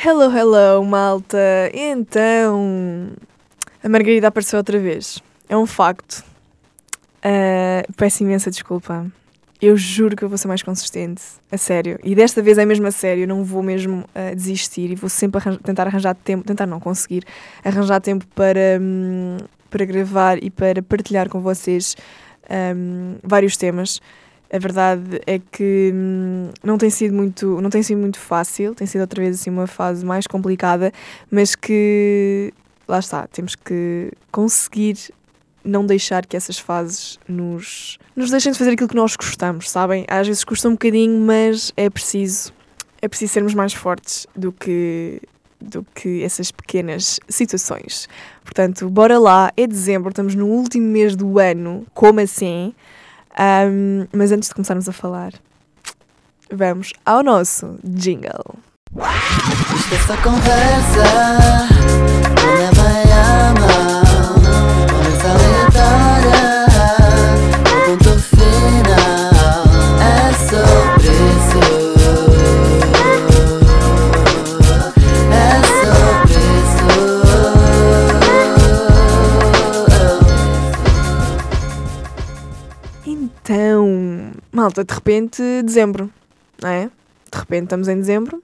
Hello, 0.00 0.30
hello, 0.30 0.84
malta! 0.84 1.36
Então, 1.74 3.10
a 3.82 3.88
Margarida 3.88 4.28
apareceu 4.28 4.56
outra 4.56 4.78
vez. 4.78 5.20
É 5.48 5.56
um 5.56 5.66
facto. 5.66 6.24
Uh, 7.18 7.92
peço 7.96 8.22
imensa 8.22 8.48
desculpa. 8.48 9.10
Eu 9.60 9.76
juro 9.76 10.14
que 10.14 10.22
eu 10.22 10.28
vou 10.28 10.38
ser 10.38 10.46
mais 10.46 10.62
consistente. 10.62 11.20
A 11.50 11.58
sério. 11.58 11.98
E 12.04 12.14
desta 12.14 12.40
vez 12.40 12.58
é 12.58 12.64
mesmo 12.64 12.86
a 12.86 12.92
sério. 12.92 13.26
Não 13.26 13.42
vou 13.42 13.60
mesmo 13.60 14.04
uh, 14.14 14.36
desistir 14.36 14.88
e 14.92 14.94
vou 14.94 15.10
sempre 15.10 15.40
arran 15.40 15.56
tentar 15.56 15.88
arranjar 15.88 16.14
tempo. 16.14 16.44
Tentar 16.44 16.66
não 16.66 16.78
conseguir. 16.78 17.24
Arranjar 17.64 18.00
tempo 18.00 18.24
para, 18.36 18.78
um, 18.80 19.38
para 19.68 19.84
gravar 19.84 20.40
e 20.40 20.48
para 20.48 20.80
partilhar 20.80 21.28
com 21.28 21.40
vocês 21.40 21.96
um, 22.48 23.16
vários 23.24 23.56
temas. 23.56 24.00
A 24.50 24.58
verdade 24.58 25.20
é 25.26 25.38
que 25.38 25.92
hum, 25.94 26.50
não 26.62 26.78
tem 26.78 26.88
sido 26.88 27.14
muito, 27.14 27.60
não 27.60 27.68
tem 27.68 27.82
sido 27.82 27.98
muito 27.98 28.18
fácil, 28.18 28.74
tem 28.74 28.86
sido 28.86 29.02
outra 29.02 29.22
vez 29.22 29.40
assim 29.40 29.50
uma 29.50 29.66
fase 29.66 30.04
mais 30.04 30.26
complicada, 30.26 30.90
mas 31.30 31.54
que 31.54 32.52
lá 32.86 32.98
está, 32.98 33.26
temos 33.26 33.54
que 33.54 34.10
conseguir 34.32 34.96
não 35.62 35.84
deixar 35.84 36.24
que 36.24 36.36
essas 36.36 36.58
fases 36.58 37.18
nos, 37.28 37.98
nos 38.16 38.30
deixem 38.30 38.52
de 38.52 38.58
fazer 38.58 38.70
aquilo 38.70 38.88
que 38.88 38.96
nós 38.96 39.14
gostamos, 39.16 39.70
sabem? 39.70 40.06
Às 40.08 40.26
vezes 40.26 40.44
custa 40.44 40.68
um 40.68 40.72
bocadinho, 40.72 41.20
mas 41.20 41.72
é 41.76 41.90
preciso, 41.90 42.52
é 43.02 43.08
preciso 43.08 43.34
sermos 43.34 43.54
mais 43.54 43.74
fortes 43.74 44.26
do 44.34 44.50
que 44.50 45.20
do 45.60 45.84
que 45.92 46.22
essas 46.22 46.52
pequenas 46.52 47.18
situações. 47.28 48.08
Portanto, 48.44 48.88
bora 48.88 49.18
lá, 49.18 49.52
é 49.56 49.66
dezembro, 49.66 50.10
estamos 50.10 50.36
no 50.36 50.46
último 50.46 50.86
mês 50.86 51.16
do 51.16 51.38
ano, 51.38 51.84
como 51.92 52.20
assim? 52.20 52.72
Um, 53.38 54.06
mas 54.12 54.32
antes 54.32 54.48
de 54.48 54.54
começarmos 54.54 54.88
a 54.88 54.92
falar, 54.92 55.32
vamos 56.52 56.92
ao 57.06 57.22
nosso 57.22 57.78
jingle. 57.84 58.56
Isto 59.76 59.94
é 59.94 59.98
só 60.06 60.16
conversa, 60.22 61.04
não 62.42 62.56
é 62.56 62.70
bem 62.74 63.12
ama, 63.12 63.87
malta, 84.68 84.84
de 84.84 84.94
repente, 84.94 85.42
dezembro, 85.64 86.10
não 86.62 86.68
é? 86.68 86.90
De 87.30 87.38
repente 87.38 87.64
estamos 87.64 87.88
em 87.88 87.96
dezembro 87.96 88.42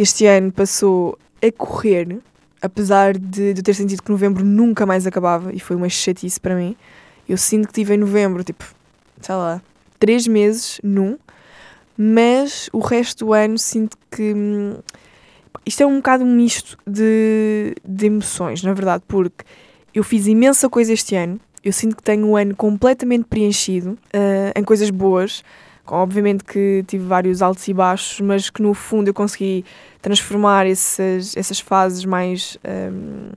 este 0.00 0.24
ano 0.24 0.50
passou 0.50 1.18
a 1.42 1.52
correr, 1.52 2.18
apesar 2.62 3.18
de, 3.18 3.52
de 3.52 3.62
ter 3.62 3.74
sentido 3.74 4.02
que 4.02 4.10
novembro 4.10 4.42
nunca 4.42 4.86
mais 4.86 5.06
acabava 5.06 5.52
e 5.52 5.60
foi 5.60 5.76
uma 5.76 5.90
chatice 5.90 6.40
para 6.40 6.54
mim. 6.54 6.74
Eu 7.28 7.36
sinto 7.36 7.68
que 7.68 7.74
tive 7.74 7.94
em 7.94 7.98
novembro, 7.98 8.42
tipo, 8.42 8.64
sei 9.20 9.34
lá, 9.34 9.60
três 9.98 10.26
meses 10.26 10.80
num, 10.82 11.18
mas 11.98 12.70
o 12.72 12.78
resto 12.78 13.26
do 13.26 13.32
ano 13.34 13.58
sinto 13.58 13.98
que. 14.10 14.32
Hum, 14.32 14.78
isto 15.66 15.82
é 15.82 15.86
um 15.86 15.96
bocado 15.96 16.24
um 16.24 16.34
misto 16.34 16.78
de, 16.86 17.74
de 17.84 18.06
emoções, 18.06 18.62
na 18.62 18.72
verdade, 18.72 19.04
porque 19.06 19.44
eu 19.92 20.02
fiz 20.02 20.26
imensa 20.26 20.70
coisa 20.70 20.94
este 20.94 21.14
ano. 21.14 21.38
Eu 21.62 21.72
sinto 21.72 21.96
que 21.96 22.02
tenho 22.02 22.26
um 22.26 22.36
ano 22.36 22.56
completamente 22.56 23.24
preenchido 23.24 23.90
uh, 24.14 24.58
em 24.58 24.64
coisas 24.64 24.90
boas. 24.90 25.44
Obviamente 25.86 26.44
que 26.44 26.84
tive 26.86 27.04
vários 27.04 27.42
altos 27.42 27.66
e 27.66 27.74
baixos, 27.74 28.20
mas 28.20 28.48
que 28.48 28.62
no 28.62 28.72
fundo 28.72 29.08
eu 29.08 29.14
consegui 29.14 29.64
transformar 30.00 30.66
essas, 30.66 31.36
essas 31.36 31.58
fases 31.58 32.04
mais, 32.04 32.56
um, 32.92 33.30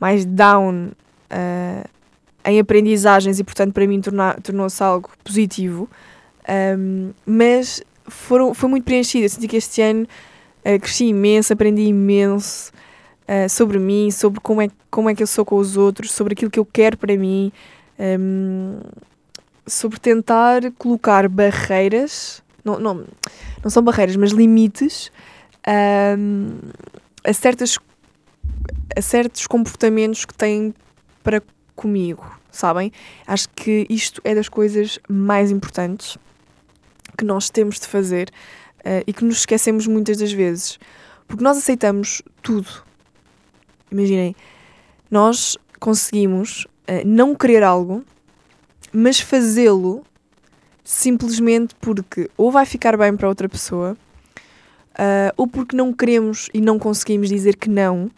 mais 0.00 0.24
down 0.24 0.88
uh, 1.30 1.88
em 2.44 2.58
aprendizagens 2.58 3.38
e, 3.38 3.44
portanto, 3.44 3.72
para 3.72 3.86
mim 3.86 4.00
tornou-se 4.42 4.82
algo 4.82 5.10
positivo. 5.22 5.88
Um, 6.76 7.12
mas 7.24 7.82
foram, 8.06 8.52
foi 8.52 8.68
muito 8.68 8.84
preenchido. 8.84 9.24
Eu 9.24 9.30
senti 9.30 9.46
que 9.46 9.56
este 9.56 9.80
ano 9.80 10.02
uh, 10.02 10.80
cresci 10.80 11.06
imenso, 11.06 11.52
aprendi 11.52 11.82
imenso 11.82 12.72
uh, 13.28 13.48
sobre 13.48 13.78
mim, 13.78 14.10
sobre 14.10 14.40
como 14.40 14.62
é, 14.62 14.68
como 14.90 15.10
é 15.10 15.14
que 15.14 15.22
eu 15.22 15.26
sou 15.26 15.44
com 15.44 15.56
os 15.56 15.76
outros, 15.76 16.12
sobre 16.12 16.32
aquilo 16.32 16.50
que 16.50 16.58
eu 16.58 16.64
quero 16.64 16.96
para 16.96 17.16
mim. 17.16 17.52
Um, 17.98 18.80
sobre 19.66 19.98
tentar 19.98 20.60
colocar 20.78 21.28
barreiras, 21.28 22.42
não, 22.64 22.78
não, 22.78 23.06
não 23.62 23.70
são 23.70 23.82
barreiras, 23.82 24.16
mas 24.16 24.30
limites 24.30 25.10
um, 26.18 26.58
a, 27.22 27.32
certas, 27.32 27.78
a 28.96 29.00
certos 29.00 29.46
comportamentos 29.46 30.24
que 30.24 30.34
têm 30.34 30.74
para 31.22 31.42
comigo, 31.74 32.38
sabem? 32.50 32.92
Acho 33.26 33.48
que 33.50 33.86
isto 33.88 34.20
é 34.24 34.34
das 34.34 34.48
coisas 34.48 34.98
mais 35.08 35.50
importantes 35.50 36.18
que 37.16 37.24
nós 37.24 37.48
temos 37.48 37.80
de 37.80 37.86
fazer 37.86 38.30
uh, 38.80 39.02
e 39.06 39.12
que 39.12 39.24
nos 39.24 39.38
esquecemos 39.38 39.86
muitas 39.86 40.18
das 40.18 40.32
vezes. 40.32 40.78
Porque 41.26 41.42
nós 41.42 41.56
aceitamos 41.56 42.22
tudo. 42.42 42.84
Imaginem, 43.94 44.34
nós 45.10 45.56
conseguimos 45.78 46.64
uh, 46.64 47.06
não 47.06 47.34
querer 47.34 47.62
algo 47.62 48.04
mas 48.94 49.18
fazê-lo 49.18 50.04
simplesmente 50.84 51.74
porque 51.80 52.30
ou 52.36 52.52
vai 52.52 52.64
ficar 52.64 52.96
bem 52.96 53.16
para 53.16 53.28
outra 53.28 53.48
pessoa, 53.48 53.96
uh, 54.92 55.32
ou 55.36 55.48
porque 55.48 55.76
não 55.76 55.92
queremos 55.92 56.48
e 56.54 56.60
não 56.60 56.78
conseguimos 56.78 57.28
dizer 57.28 57.56
que 57.56 57.68
não, 57.68 58.08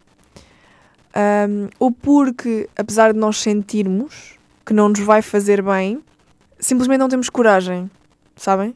um, 1.17 1.69
ou 1.79 1.91
porque, 1.91 2.69
apesar 2.77 3.15
de 3.15 3.19
nós 3.19 3.39
sentirmos 3.39 4.39
que 4.67 4.75
não 4.75 4.91
nos 4.91 5.01
vai 5.01 5.23
fazer 5.23 5.63
bem, 5.63 6.03
simplesmente 6.59 6.99
não 6.99 7.09
temos 7.09 7.31
coragem, 7.31 7.91
sabem? 8.35 8.71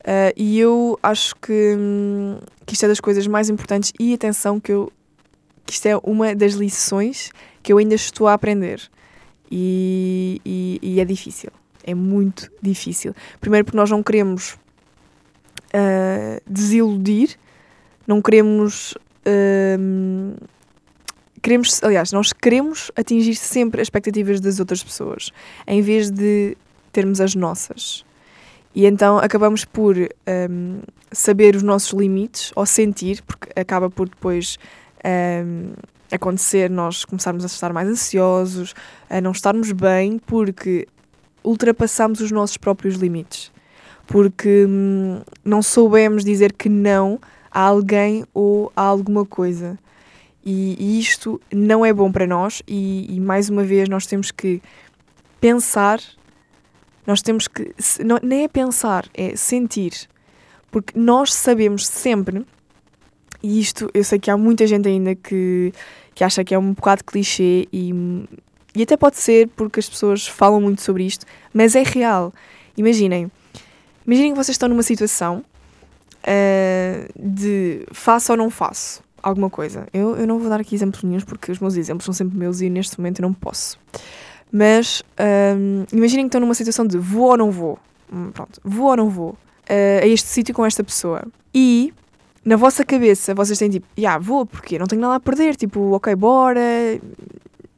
Uh, 0.00 0.32
e 0.34 0.58
eu 0.58 0.98
acho 1.02 1.36
que, 1.36 1.76
hum, 1.76 2.38
que 2.64 2.72
isto 2.72 2.86
é 2.86 2.88
das 2.88 3.00
coisas 3.00 3.26
mais 3.26 3.50
importantes 3.50 3.92
e 4.00 4.14
atenção 4.14 4.58
que 4.58 4.72
eu 4.72 4.90
que 5.68 5.74
isto 5.74 5.84
é 5.84 5.94
uma 6.02 6.34
das 6.34 6.54
lições 6.54 7.30
que 7.62 7.70
eu 7.70 7.76
ainda 7.76 7.94
estou 7.94 8.26
a 8.26 8.32
aprender 8.32 8.80
e, 9.50 10.40
e, 10.42 10.78
e, 10.80 11.00
é 11.00 11.04
difícil. 11.04 11.50
É 11.84 11.94
muito 11.94 12.50
difícil. 12.62 13.14
Primeiro 13.38 13.66
porque 13.66 13.76
nós 13.76 13.90
não 13.90 14.02
queremos 14.02 14.54
uh, 15.74 16.40
desiludir, 16.46 17.36
não 18.06 18.22
queremos. 18.22 18.94
Uh, 19.26 20.34
queremos, 21.42 21.82
aliás, 21.82 22.12
nós 22.12 22.32
queremos 22.32 22.90
atingir 22.96 23.34
sempre 23.34 23.82
as 23.82 23.86
expectativas 23.86 24.40
das 24.40 24.60
outras 24.60 24.82
pessoas, 24.82 25.30
em 25.66 25.82
vez 25.82 26.10
de 26.10 26.56
termos 26.92 27.20
as 27.20 27.34
nossas. 27.34 28.06
E 28.74 28.86
então 28.86 29.18
acabamos 29.18 29.66
por 29.66 29.96
um, 29.98 30.80
saber 31.12 31.56
os 31.56 31.62
nossos 31.62 31.92
limites, 31.92 32.52
ou 32.56 32.64
sentir, 32.64 33.22
porque 33.22 33.48
acaba 33.58 33.90
por 33.90 34.08
depois 34.08 34.58
um, 35.04 35.72
acontecer 36.10 36.70
nós 36.70 37.04
começarmos 37.04 37.44
a 37.44 37.46
estar 37.46 37.72
mais 37.72 37.88
ansiosos, 37.88 38.74
a 39.08 39.20
não 39.20 39.32
estarmos 39.32 39.72
bem, 39.72 40.18
porque 40.18 40.86
ultrapassamos 41.44 42.20
os 42.20 42.30
nossos 42.30 42.56
próprios 42.56 42.96
limites. 42.96 43.52
Porque 44.06 44.66
hum, 44.66 45.20
não 45.44 45.62
soubemos 45.62 46.24
dizer 46.24 46.52
que 46.52 46.68
não 46.68 47.20
a 47.50 47.60
alguém 47.60 48.24
ou 48.32 48.72
a 48.74 48.82
alguma 48.82 49.24
coisa. 49.24 49.78
E, 50.44 50.76
e 50.78 50.98
isto 50.98 51.40
não 51.52 51.84
é 51.84 51.92
bom 51.92 52.10
para 52.10 52.26
nós, 52.26 52.62
e, 52.66 53.06
e, 53.14 53.20
mais 53.20 53.50
uma 53.50 53.64
vez 53.64 53.88
nós 53.88 54.06
temos 54.06 54.30
que 54.30 54.62
pensar, 55.40 56.00
nós 57.06 57.20
temos 57.20 57.46
que. 57.46 57.74
Não, 58.02 58.18
nem 58.22 58.44
é 58.44 58.48
pensar, 58.48 59.06
é 59.12 59.36
sentir. 59.36 59.92
Porque 60.70 60.98
nós 60.98 61.34
sabemos 61.34 61.86
sempre 61.86 62.46
e 63.42 63.60
isto, 63.60 63.90
eu 63.94 64.02
sei 64.02 64.18
que 64.18 64.30
há 64.30 64.36
muita 64.36 64.66
gente 64.66 64.88
ainda 64.88 65.14
que, 65.14 65.72
que 66.14 66.24
acha 66.24 66.44
que 66.44 66.54
é 66.54 66.58
um 66.58 66.72
bocado 66.72 67.04
clichê 67.04 67.68
e, 67.72 67.94
e 68.74 68.82
até 68.82 68.96
pode 68.96 69.16
ser 69.16 69.48
porque 69.56 69.80
as 69.80 69.88
pessoas 69.88 70.26
falam 70.26 70.60
muito 70.60 70.82
sobre 70.82 71.04
isto, 71.04 71.24
mas 71.52 71.74
é 71.76 71.82
real. 71.82 72.32
Imaginem, 72.76 73.30
imaginem 74.06 74.32
que 74.32 74.36
vocês 74.36 74.54
estão 74.54 74.68
numa 74.68 74.82
situação 74.82 75.44
uh, 76.22 77.12
de 77.18 77.84
faço 77.92 78.32
ou 78.32 78.38
não 78.38 78.50
faço 78.50 79.02
alguma 79.22 79.50
coisa. 79.50 79.86
Eu, 79.92 80.16
eu 80.16 80.26
não 80.26 80.38
vou 80.38 80.48
dar 80.48 80.60
aqui 80.60 80.74
exemplos 80.74 81.02
nenhums 81.02 81.24
porque 81.24 81.50
os 81.52 81.58
meus 81.58 81.76
exemplos 81.76 82.04
são 82.04 82.14
sempre 82.14 82.36
meus 82.36 82.60
e 82.60 82.70
neste 82.70 82.98
momento 82.98 83.20
eu 83.20 83.22
não 83.22 83.32
posso. 83.32 83.78
Mas 84.50 85.02
ah, 85.18 85.54
imaginem 85.92 86.24
que 86.24 86.28
estão 86.28 86.40
numa 86.40 86.54
situação 86.54 86.86
de 86.86 86.98
vou 86.98 87.30
ou 87.30 87.36
não 87.36 87.50
vou. 87.50 87.78
Hum, 88.12 88.30
pronto, 88.32 88.60
vou 88.64 88.86
ou 88.86 88.96
não 88.96 89.10
vou 89.10 89.30
uh, 89.30 90.02
a 90.02 90.06
este 90.06 90.28
sítio 90.28 90.54
com 90.54 90.64
esta 90.64 90.82
pessoa. 90.82 91.22
E 91.54 91.92
na 92.48 92.56
vossa 92.56 92.82
cabeça 92.82 93.34
vocês 93.34 93.58
têm 93.58 93.68
tipo, 93.68 93.86
já 93.94 94.00
yeah, 94.00 94.24
vou, 94.24 94.46
porque 94.46 94.78
não 94.78 94.86
tenho 94.86 95.02
nada 95.02 95.16
a 95.16 95.20
perder, 95.20 95.54
tipo, 95.54 95.92
ok, 95.92 96.16
bora, 96.16 96.62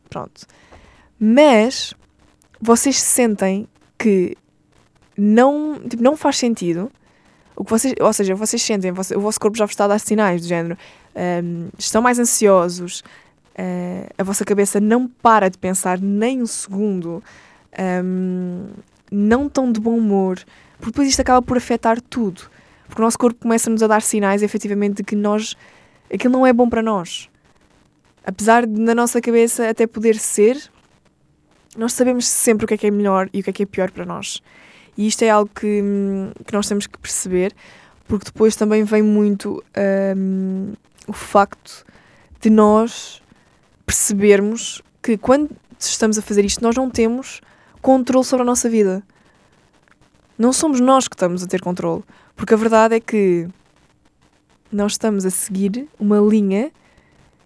pronto. 0.09 0.47
Mas 1.19 1.93
vocês 2.61 3.01
sentem 3.01 3.67
que 3.99 4.37
não, 5.19 5.77
tipo, 5.89 6.01
não 6.01 6.17
faz 6.17 6.37
sentido, 6.37 6.89
O 7.57 7.65
que 7.65 7.71
vocês, 7.73 7.95
ou 8.01 8.13
seja, 8.13 8.37
vocês 8.37 8.63
sentem, 8.63 8.93
o 8.93 9.21
vosso 9.21 9.41
corpo 9.41 9.59
já 9.59 9.65
vos 9.65 9.73
está 9.73 9.87
a 9.87 9.89
dar 9.89 9.99
sinais 9.99 10.43
do 10.43 10.47
género. 10.47 10.79
Um, 11.17 11.69
estão 11.77 12.01
mais 12.01 12.21
ansiosos, 12.21 13.01
uh, 13.59 14.09
a 14.17 14.23
vossa 14.23 14.45
cabeça 14.45 14.79
não 14.79 15.09
para 15.09 15.51
de 15.51 15.59
pensar 15.59 16.01
nem 16.01 16.43
um 16.43 16.47
segundo, 16.47 17.25
um, 18.05 18.69
não 19.11 19.49
estão 19.49 19.73
de 19.73 19.81
bom 19.81 19.99
humor, 19.99 20.39
porque 20.79 20.93
depois 20.93 21.09
isto 21.09 21.23
acaba 21.23 21.43
por 21.43 21.57
afetar 21.57 22.01
tudo. 22.01 22.43
Porque 22.91 23.01
o 23.01 23.05
nosso 23.05 23.19
corpo 23.19 23.41
começa-nos 23.41 23.83
a 23.85 23.87
dar 23.87 24.03
sinais, 24.03 24.43
efetivamente, 24.43 24.97
de 24.97 25.05
que 25.05 25.15
nós, 25.15 25.57
aquilo 26.13 26.33
não 26.33 26.45
é 26.45 26.53
bom 26.53 26.69
para 26.69 26.83
nós. 26.83 27.31
Apesar 28.25 28.67
de 28.67 28.81
na 28.81 28.95
nossa 28.95 29.21
cabeça 29.21 29.69
até 29.69 29.87
poder 29.87 30.17
ser, 30.17 30.61
nós 31.77 31.93
sabemos 31.93 32.27
sempre 32.27 32.65
o 32.65 32.69
que 32.69 32.75
é 32.75 32.77
que 32.77 32.87
é 32.89 32.91
melhor 32.91 33.31
e 33.33 33.41
o 33.41 33.43
que 33.45 33.51
é 33.51 33.53
que 33.53 33.63
é 33.63 33.67
pior 33.67 33.93
para 33.93 34.05
nós. 34.05 34.43
E 34.99 35.07
isto 35.07 35.23
é 35.23 35.31
algo 35.31 35.49
que, 35.55 35.81
que 36.45 36.53
nós 36.53 36.67
temos 36.67 36.89
que 36.89 36.99
perceber, 36.99 37.55
porque 38.09 38.27
depois 38.27 38.57
também 38.57 38.83
vem 38.83 39.03
muito 39.03 39.63
um, 40.17 40.73
o 41.07 41.13
facto 41.13 41.87
de 42.41 42.51
nós 42.51 43.23
percebermos 43.87 44.83
que 45.01 45.17
quando 45.17 45.51
estamos 45.79 46.19
a 46.19 46.23
fazer 46.23 46.45
isto, 46.45 46.63
nós 46.63 46.75
não 46.75 46.91
temos 46.91 47.41
controle 47.81 48.25
sobre 48.25 48.43
a 48.43 48.47
nossa 48.47 48.69
vida. 48.69 49.03
Não 50.37 50.53
somos 50.53 50.81
nós 50.81 51.07
que 51.07 51.15
estamos 51.15 51.43
a 51.43 51.47
ter 51.47 51.61
controle. 51.61 52.03
Porque 52.41 52.55
a 52.55 52.57
verdade 52.57 52.95
é 52.95 53.01
que 53.01 53.47
nós 54.73 54.93
estamos 54.93 55.27
a 55.27 55.31
seguir 55.31 55.87
uma 55.99 56.19
linha 56.21 56.71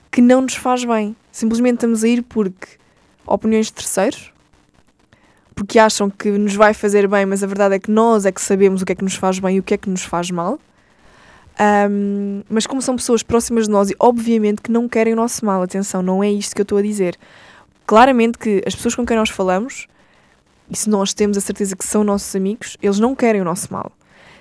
que 0.09 0.23
não 0.23 0.43
nos 0.43 0.55
faz 0.55 0.85
bem. 0.85 1.17
Simplesmente 1.33 1.79
estamos 1.79 2.05
a 2.05 2.09
ir 2.09 2.23
porque 2.23 2.69
opiniões 3.27 3.67
de 3.67 3.73
terceiros, 3.73 4.33
porque 5.53 5.81
acham 5.81 6.09
que 6.09 6.31
nos 6.31 6.55
vai 6.55 6.73
fazer 6.73 7.09
bem, 7.09 7.27
mas 7.27 7.43
a 7.43 7.47
verdade 7.49 7.75
é 7.75 7.81
que 7.81 7.91
nós 7.91 8.25
é 8.25 8.31
que 8.31 8.41
sabemos 8.41 8.83
o 8.83 8.85
que 8.85 8.93
é 8.93 8.95
que 8.95 9.03
nos 9.03 9.17
faz 9.17 9.41
bem 9.41 9.57
e 9.57 9.59
o 9.59 9.65
que 9.65 9.75
é 9.75 9.77
que 9.77 9.91
nos 9.91 10.05
faz 10.05 10.31
mal. 10.31 10.61
Um, 11.91 12.45
mas 12.49 12.65
como 12.65 12.81
são 12.81 12.95
pessoas 12.95 13.25
próximas 13.25 13.65
de 13.65 13.73
nós 13.73 13.91
e 13.91 13.97
obviamente 13.99 14.63
que 14.63 14.71
não 14.71 14.89
querem 14.89 15.13
o 15.13 15.17
nosso 15.17 15.45
mal, 15.45 15.61
atenção, 15.61 16.05
não 16.05 16.23
é 16.23 16.31
isto 16.31 16.55
que 16.55 16.61
eu 16.61 16.65
estou 16.65 16.79
a 16.79 16.83
dizer. 16.83 17.19
Claramente 17.85 18.39
que 18.39 18.63
as 18.65 18.77
pessoas 18.77 18.95
com 18.95 19.05
quem 19.05 19.17
nós 19.17 19.29
falamos, 19.29 19.89
e 20.71 20.77
se 20.77 20.89
nós 20.89 21.13
temos 21.13 21.37
a 21.37 21.41
certeza 21.41 21.75
que 21.75 21.85
são 21.85 22.05
nossos 22.05 22.37
amigos, 22.37 22.77
eles 22.81 23.01
não 23.01 23.17
querem 23.17 23.41
o 23.41 23.45
nosso 23.45 23.73
mal. 23.73 23.91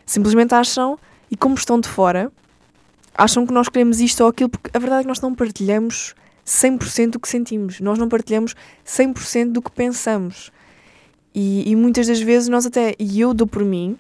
Simplesmente 0.06 0.54
acham, 0.54 0.98
e 1.30 1.36
como 1.36 1.56
estão 1.56 1.80
de 1.80 1.88
fora, 1.88 2.32
acham 3.16 3.46
que 3.46 3.54
nós 3.54 3.70
queremos 3.70 4.00
isto 4.00 4.22
ou 4.22 4.30
aquilo, 4.30 4.50
porque 4.50 4.70
a 4.74 4.80
verdade 4.80 5.02
é 5.02 5.04
que 5.04 5.08
nós 5.08 5.22
não 5.22 5.34
partilhamos 5.34 6.16
100% 6.46 7.12
do 7.12 7.20
que 7.20 7.28
sentimos, 7.28 7.80
nós 7.80 7.98
não 7.98 8.10
partilhamos 8.10 8.56
100% 8.86 9.52
do 9.52 9.62
que 9.62 9.72
pensamos. 9.72 10.52
E, 11.34 11.70
e, 11.70 11.76
muitas 11.76 12.08
das 12.08 12.22
vezes 12.22 12.48
nós 12.48 12.66
até, 12.66 12.94
e 13.00 13.20
eu 13.20 13.34
dou 13.34 13.48
por 13.48 13.64
mim, 13.64 13.98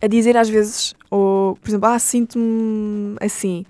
a 0.00 0.06
dizer 0.06 0.36
às 0.36 0.48
vezes, 0.48 0.94
ou 1.10 1.56
por 1.56 1.68
exemplo, 1.68 1.88
ah, 1.88 1.98
sinto-me 1.98 3.16
assim. 3.20 3.66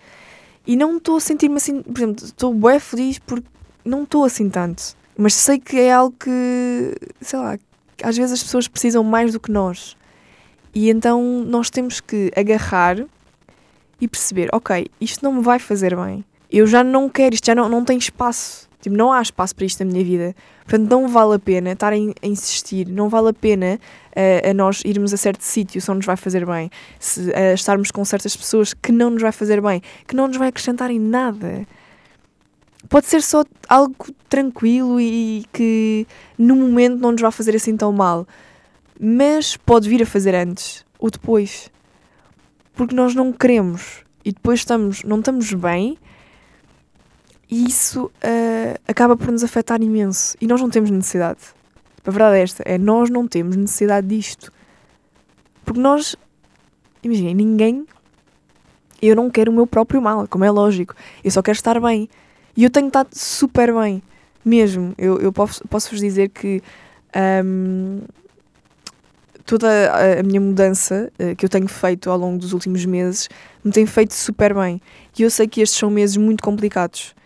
E 0.67 0.77
não 0.77 0.99
estou 0.99 1.17
a 1.17 1.21
sentir-me 1.21 1.57
assim, 1.57 1.83
por 1.83 1.99
exemplo, 1.99 2.25
estou 2.25 2.55
bem 2.55 2.79
feliz 2.79 3.19
porque 3.19 3.47
não 3.85 4.05
estou 4.05 4.25
assim 4.25 4.49
tanto. 4.49 4.95
Mas 5.17 5.35
sei 5.35 5.59
que 5.59 5.77
é 5.79 5.93
algo 5.93 6.15
que, 6.17 6.95
sei 7.21 7.39
lá, 7.39 7.59
às 8.03 8.17
vezes 8.17 8.33
as 8.33 8.43
pessoas 8.43 8.69
precisam 8.69 9.03
mais 9.03 9.33
do 9.33 9.41
que 9.41 9.51
nós. 9.51 9.97
E 10.75 10.89
então 10.91 11.45
nós 11.47 11.71
temos 11.71 12.01
que 12.01 12.31
agarrar 12.37 13.05
e 14.01 14.09
perceber: 14.09 14.49
ok, 14.53 14.87
isto 15.01 15.25
não 15.25 15.33
me 15.33 15.43
vai 15.43 15.59
fazer 15.59 15.97
bem. 15.97 16.25
Eu 16.51 16.67
já 16.67 16.83
não 16.83 17.09
quero, 17.09 17.35
isto 17.35 17.47
já 17.47 17.55
não, 17.55 17.69
não 17.69 17.85
tem 17.85 17.99
espaço. 17.99 18.69
Tipo, 18.81 18.97
não 18.97 19.13
há 19.13 19.21
espaço 19.21 19.55
para 19.55 19.67
isto 19.67 19.85
na 19.85 19.91
minha 19.91 20.03
vida. 20.03 20.35
Portanto, 20.65 20.91
não 20.91 21.07
vale 21.07 21.35
a 21.35 21.39
pena 21.39 21.73
estar 21.73 21.93
a, 21.93 21.97
insistir, 22.23 22.89
não 22.89 23.09
vale 23.09 23.29
a 23.29 23.33
pena 23.33 23.79
uh, 24.11 24.51
a 24.51 24.55
nós 24.55 24.83
irmos 24.85 25.13
a 25.13 25.17
certo 25.17 25.43
sítio 25.43 25.83
não 25.87 25.97
nos 25.97 26.07
vai 26.07 26.17
fazer 26.17 26.47
bem, 26.47 26.71
se, 26.99 27.21
uh, 27.21 27.55
estarmos 27.55 27.91
com 27.91 28.05
certas 28.05 28.35
pessoas 28.35 28.73
que 28.73 28.91
não 28.91 29.11
nos 29.11 29.21
vai 29.21 29.33
fazer 29.33 29.61
bem, 29.61 29.83
que 30.07 30.17
não 30.17 30.29
nos 30.29 30.37
vai 30.39 30.49
acrescentar 30.49 30.91
em 30.91 30.99
nada. 30.99 31.67
Pode 32.89 33.07
ser 33.07 33.21
só 33.21 33.45
algo 33.69 33.95
tranquilo 34.29 34.99
e 34.99 35.45
que 35.53 36.07
no 36.39 36.57
momento 36.57 36.99
não 36.99 37.13
nos 37.13 37.21
vai 37.21 37.31
fazer 37.31 37.55
assim 37.55 37.77
tão 37.77 37.93
mal 37.93 38.27
mas 39.01 39.57
pode 39.57 39.89
vir 39.89 40.03
a 40.03 40.07
fazer 40.07 40.35
antes 40.35 40.85
ou 40.99 41.11
depois. 41.11 41.71
Porque 42.75 42.95
nós 42.95 43.15
não 43.15 43.33
queremos 43.33 44.05
e 44.25 44.33
depois 44.33 44.61
estamos, 44.61 45.03
não 45.03 45.19
estamos 45.19 45.53
bem 45.55 45.97
e 47.51 47.65
isso 47.65 48.05
uh, 48.07 48.81
acaba 48.87 49.17
por 49.17 49.33
nos 49.33 49.43
afetar 49.43 49.83
imenso 49.83 50.37
e 50.41 50.47
nós 50.47 50.61
não 50.61 50.69
temos 50.69 50.91
necessidade. 50.91 51.41
A 52.07 52.11
verdade 52.11 52.37
é 52.37 52.43
esta, 52.43 52.63
é 52.65 52.79
nós 52.79 53.11
não 53.11 53.27
temos 53.27 53.57
necessidade 53.57 54.07
disto. 54.07 54.53
Porque 55.65 55.81
nós, 55.81 56.17
imaginem, 57.03 57.35
ninguém, 57.35 57.87
eu 59.01 59.17
não 59.17 59.31
quero 59.31 59.51
o 59.51 59.55
meu 59.55 59.67
próprio 59.67 60.01
mal, 60.01 60.27
como 60.29 60.45
é 60.45 60.51
lógico, 60.51 60.95
eu 61.25 61.31
só 61.31 61.43
quero 61.43 61.57
estar 61.57 61.81
bem. 61.81 62.09
E 62.57 62.65
eu 62.65 62.71
tenho 62.71 62.89
estado 62.89 63.09
super 63.13 63.73
bem, 63.75 64.03
mesmo. 64.45 64.95
Eu, 64.99 65.19
eu 65.21 65.33
posso, 65.33 65.67
posso 65.69 65.91
vos 65.91 66.01
dizer 66.01 66.29
que 66.31 66.63
um, 67.45 68.01
toda 69.51 69.69
a, 69.69 70.21
a 70.21 70.23
minha 70.23 70.41
mudança 70.41 71.11
uh, 71.19 71.35
que 71.35 71.45
eu 71.45 71.49
tenho 71.49 71.67
feito 71.67 72.09
ao 72.09 72.17
longo 72.17 72.39
dos 72.39 72.53
últimos 72.53 72.85
meses 72.85 73.29
me 73.65 73.73
tem 73.73 73.85
feito 73.85 74.15
super 74.15 74.55
bem. 74.55 74.81
E 75.19 75.23
eu 75.23 75.31
sei 75.31 75.49
que 75.49 75.61
estes 75.61 75.77
são 75.77 75.91
meses 75.91 76.17
muito 76.17 76.41
complicados. 76.41 77.17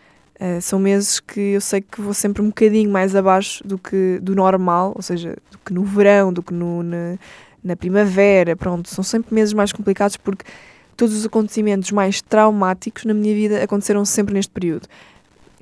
Uh, 0.40 0.58
são 0.62 0.78
meses 0.78 1.20
que 1.20 1.38
eu 1.38 1.60
sei 1.60 1.82
que 1.82 2.00
vou 2.00 2.14
sempre 2.14 2.40
um 2.40 2.46
bocadinho 2.46 2.88
mais 2.88 3.14
abaixo 3.14 3.62
do 3.66 3.76
que 3.76 4.18
do 4.22 4.34
normal, 4.34 4.94
ou 4.96 5.02
seja, 5.02 5.36
do 5.50 5.58
que 5.58 5.74
no 5.74 5.84
verão, 5.84 6.32
do 6.32 6.42
que 6.42 6.54
no, 6.54 6.82
na, 6.82 7.18
na 7.62 7.76
primavera. 7.76 8.56
Pronto, 8.56 8.88
são 8.88 9.04
sempre 9.04 9.34
meses 9.34 9.52
mais 9.52 9.70
complicados 9.70 10.16
porque 10.16 10.46
todos 10.96 11.14
os 11.14 11.26
acontecimentos 11.26 11.90
mais 11.90 12.22
traumáticos 12.22 13.04
na 13.04 13.12
minha 13.12 13.34
vida 13.34 13.62
aconteceram 13.62 14.02
sempre 14.06 14.32
neste 14.32 14.50
período. 14.50 14.88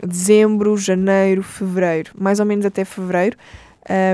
Dezembro, 0.01 0.77
janeiro, 0.77 1.43
fevereiro, 1.43 2.13
mais 2.17 2.39
ou 2.39 2.47
menos 2.47 2.65
até 2.65 2.85
fevereiro 2.85 3.37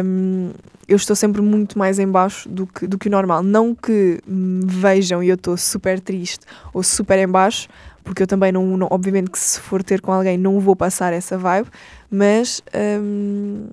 um, 0.05 0.51
eu 0.87 0.97
estou 0.97 1.15
sempre 1.15 1.43
muito 1.43 1.79
mais 1.79 1.99
em 1.99 2.07
baixo 2.07 2.49
do 2.49 2.67
que, 2.67 2.87
do 2.87 2.99
que 2.99 3.09
o 3.09 3.11
normal. 3.11 3.43
Não 3.43 3.75
que 3.75 4.21
me 4.27 4.65
vejam 4.67 5.23
e 5.23 5.29
eu 5.29 5.35
estou 5.35 5.57
super 5.57 6.01
triste 6.01 6.47
ou 6.73 6.83
super 6.83 7.19
em 7.19 7.29
baixo, 7.29 7.69
porque 8.03 8.23
eu 8.23 8.27
também 8.27 8.51
não, 8.51 8.77
não, 8.77 8.89
obviamente 8.91 9.31
que 9.31 9.39
se 9.39 9.61
for 9.61 9.83
ter 9.83 10.01
com 10.01 10.13
alguém 10.13 10.39
não 10.39 10.59
vou 10.61 10.75
passar 10.75 11.13
essa 11.13 11.37
vibe, 11.37 11.69
mas 12.11 12.63
um, 13.03 13.69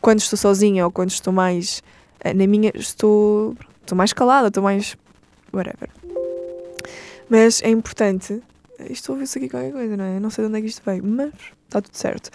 quando 0.00 0.20
estou 0.20 0.36
sozinha 0.36 0.84
ou 0.84 0.92
quando 0.92 1.10
estou 1.10 1.32
mais 1.32 1.82
eh, 2.20 2.32
na 2.32 2.46
minha, 2.46 2.70
estou, 2.74 3.56
estou 3.80 3.96
mais 3.96 4.12
calada, 4.12 4.48
estou 4.48 4.62
mais 4.62 4.96
whatever. 5.52 5.90
Mas 7.28 7.62
é 7.62 7.70
importante, 7.70 8.40
isto 8.88 9.12
ouve-se 9.12 9.38
aqui 9.38 9.48
qualquer 9.48 9.72
coisa, 9.72 9.96
não 9.96 10.04
é? 10.04 10.20
não 10.20 10.30
sei 10.30 10.44
de 10.44 10.48
onde 10.48 10.58
é 10.58 10.60
que 10.60 10.68
isto 10.68 10.82
veio, 10.84 11.02
mas 11.04 11.32
está 11.66 11.80
tudo 11.80 11.96
certo. 11.96 12.30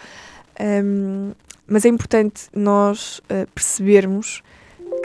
Um, 0.59 1.31
mas 1.67 1.85
é 1.85 1.89
importante 1.89 2.49
nós 2.53 3.19
uh, 3.19 3.47
percebermos 3.53 4.41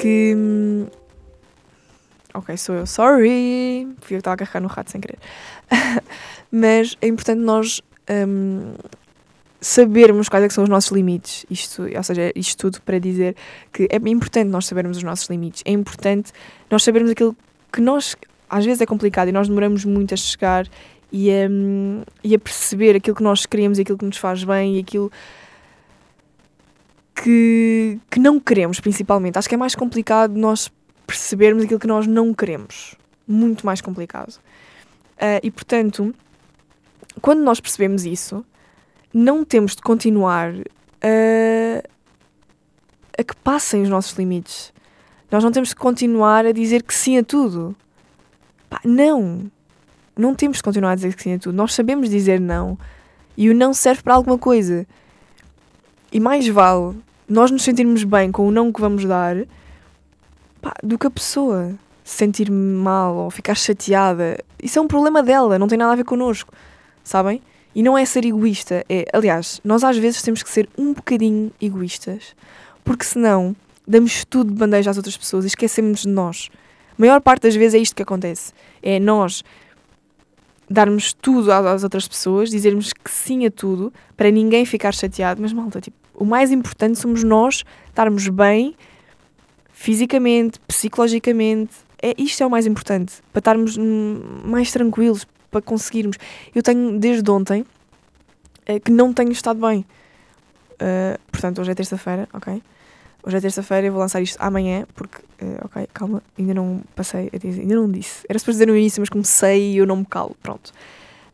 que. 0.01 0.35
Hum, 0.37 0.87
ok, 2.33 2.57
sou 2.57 2.75
eu, 2.75 2.87
sorry! 2.87 3.87
Fui 4.01 4.17
eu 4.17 4.17
que 4.17 4.17
estava 4.17 4.33
a 4.33 4.37
agarrar 4.43 4.61
no 4.61 4.69
rato 4.69 4.91
sem 4.91 5.01
querer. 5.01 5.19
mas 6.51 6.97
é 7.01 7.07
importante 7.07 7.41
nós 7.41 7.81
um, 8.11 8.75
sabermos 9.65 10.29
quais 10.29 10.45
é 10.45 10.49
são 10.51 10.65
os 10.65 10.71
nossos 10.71 10.91
limites. 10.91 11.47
Isto, 11.51 11.83
ou 11.83 12.03
seja, 12.03 12.33
isto 12.35 12.59
tudo 12.59 12.83
para 12.83 12.99
dizer 12.99 13.35
que 13.73 13.89
é 13.91 13.97
importante 14.09 14.49
nós 14.49 14.67
sabermos 14.67 14.99
os 14.99 15.03
nossos 15.03 15.29
limites. 15.29 15.63
É 15.65 15.71
importante 15.71 16.33
nós 16.71 16.83
sabermos 16.83 17.11
aquilo 17.11 17.37
que 17.73 17.81
nós. 17.81 18.15
Às 18.49 18.65
vezes 18.65 18.83
é 18.83 18.87
complicado 18.87 19.29
e 19.29 19.33
nós 19.33 19.49
demoramos 19.49 19.85
muito 19.85 20.13
a 20.13 20.17
chegar 20.17 20.69
e 21.13 21.31
a, 21.31 21.49
hum, 21.49 22.03
e 22.23 22.35
a 22.35 22.39
perceber 22.39 22.97
aquilo 22.97 23.17
que 23.17 23.23
nós 23.23 23.47
queremos 23.47 23.79
aquilo 23.79 23.99
que 23.99 24.05
nos 24.05 24.17
faz 24.17 24.45
bem 24.45 24.77
e 24.77 24.81
aquilo 24.81 25.11
que, 27.15 27.99
que 28.11 28.19
não 28.19 28.41
queremos, 28.41 28.81
principalmente. 28.81 29.39
Acho 29.39 29.49
que 29.49 29.55
é 29.55 29.59
mais 29.59 29.75
complicado 29.75 30.35
nós 30.37 30.71
percebermos 31.07 31.65
aquilo 31.65 31.81
que 31.81 31.87
nós 31.87 32.07
não 32.07 32.35
queremos. 32.35 32.95
Muito 33.27 33.65
mais 33.65 33.81
complicado. 33.81 34.35
Uh, 35.17 35.41
e 35.43 35.51
portanto, 35.51 36.15
quando 37.21 37.41
nós 37.43 37.61
percebemos 37.61 38.05
isso, 38.05 38.45
não 39.13 39.45
temos 39.45 39.77
de 39.77 39.83
continuar 39.83 40.53
a, 41.01 41.89
a 43.19 43.23
que 43.23 43.37
passem 43.37 43.83
os 43.83 43.89
nossos 43.89 44.13
limites. 44.19 44.73
Nós 45.31 45.43
não 45.43 45.53
temos 45.53 45.71
de 45.71 45.77
continuar 45.77 46.45
a 46.45 46.53
dizer 46.53 46.83
que 46.83 46.93
sim 46.93 47.19
a 47.19 47.25
tudo. 47.25 47.77
Pá, 48.69 48.81
não! 48.85 49.51
Não 50.16 50.35
temos 50.35 50.59
de 50.59 50.62
continuar 50.62 50.92
a 50.92 50.94
dizer 50.94 51.14
que 51.14 51.23
sim 51.23 51.35
a 51.35 51.38
tudo. 51.38 51.54
Nós 51.54 51.75
sabemos 51.75 52.09
dizer 52.09 52.40
não. 52.40 52.78
E 53.37 53.50
o 53.50 53.54
não 53.54 53.75
serve 53.75 54.02
para 54.02 54.14
alguma 54.14 54.38
coisa. 54.38 54.87
E 56.12 56.21
mais 56.21 56.47
vale 56.47 56.97
nós 57.28 57.50
nos 57.50 57.62
sentirmos 57.62 58.04
bem 58.04 58.30
com 58.30 58.47
o 58.47 58.50
não 58.50 58.73
que 58.73 58.80
vamos 58.80 59.04
dar 59.04 59.37
pá, 60.61 60.75
do 60.83 60.99
que 60.99 61.06
a 61.06 61.11
pessoa 61.11 61.75
se 62.04 62.16
sentir 62.18 62.50
mal 62.50 63.16
ou 63.16 63.30
ficar 63.30 63.54
chateada. 63.54 64.38
Isso 64.62 64.78
é 64.78 64.83
um 64.83 64.87
problema 64.87 65.23
dela, 65.23 65.59
não 65.59 65.66
tem 65.66 65.78
nada 65.78 65.92
a 65.92 65.97
ver 65.97 66.04
connosco, 66.04 66.52
sabem? 67.02 67.40
E 67.75 67.83
não 67.83 67.99
é 67.99 68.04
ser 68.04 68.25
egoísta, 68.25 68.85
é, 68.88 69.04
aliás, 69.12 69.61
nós 69.64 69.83
às 69.83 69.97
vezes 69.97 70.23
temos 70.23 70.42
que 70.42 70.50
ser 70.50 70.68
um 70.78 70.92
bocadinho 70.92 71.50
egoístas, 71.61 72.37
porque 72.85 73.04
senão 73.04 73.56
damos 73.87 74.25
tudo 74.25 74.52
de 74.52 74.59
bandeja 74.59 74.90
às 74.90 74.97
outras 74.97 75.16
pessoas 75.16 75.44
e 75.44 75.49
esquecemos 75.49 76.02
de 76.02 76.09
nós. 76.09 76.50
maior 76.97 77.21
parte 77.21 77.42
das 77.42 77.56
vezes 77.56 77.75
é 77.75 77.78
isto 77.78 77.97
que 77.97 78.02
acontece. 78.02 78.52
É 78.83 79.00
nós 79.00 79.42
darmos 80.68 81.12
tudo 81.12 81.52
às 81.52 81.83
outras 81.83 82.09
pessoas, 82.09 82.50
dizermos 82.50 82.92
que 82.92 83.11
sim 83.11 83.47
a 83.47 83.50
tudo, 83.50 83.92
para 84.16 84.30
ninguém 84.30 84.64
ficar 84.64 84.92
chateado. 84.92 85.40
Mas, 85.40 85.52
malta, 85.52 85.80
tipo, 85.80 85.97
o 86.14 86.25
mais 86.25 86.50
importante 86.50 86.99
somos 86.99 87.23
nós 87.23 87.64
estarmos 87.88 88.28
bem 88.28 88.75
fisicamente, 89.73 90.59
psicologicamente. 90.66 91.75
É, 92.00 92.14
isto 92.18 92.42
é 92.42 92.47
o 92.47 92.50
mais 92.50 92.66
importante, 92.66 93.14
para 93.33 93.40
estarmos 93.40 93.76
mais 93.76 94.71
tranquilos, 94.71 95.26
para 95.50 95.62
conseguirmos. 95.62 96.16
Eu 96.54 96.62
tenho, 96.62 96.99
desde 96.99 97.28
ontem, 97.30 97.64
é, 98.66 98.78
que 98.78 98.90
não 98.90 99.12
tenho 99.12 99.33
estado 99.33 99.61
bem. 99.66 99.85
Uh, 100.75 101.18
portanto, 101.30 101.61
hoje 101.61 101.71
é 101.71 101.75
terça-feira, 101.75 102.28
ok? 102.33 102.61
Hoje 103.26 103.38
é 103.38 103.40
terça-feira, 103.40 103.87
eu 103.87 103.93
vou 103.93 104.02
lançar 104.02 104.21
isto 104.21 104.37
amanhã, 104.38 104.87
porque, 104.95 105.16
uh, 105.43 105.64
ok, 105.64 105.88
calma, 105.95 106.23
ainda 106.38 106.52
não 106.52 106.83
passei 106.95 107.31
a 107.33 107.38
dizer, 107.38 107.62
ainda 107.62 107.75
não 107.75 107.90
disse. 107.90 108.23
Era 108.28 108.38
suposto 108.38 108.57
dizer 108.57 108.66
no 108.66 108.76
início, 108.76 109.00
mas 109.00 109.09
comecei 109.09 109.73
e 109.73 109.78
eu 109.78 109.87
não 109.87 109.97
me 109.97 110.04
calo, 110.04 110.37
pronto. 110.43 110.71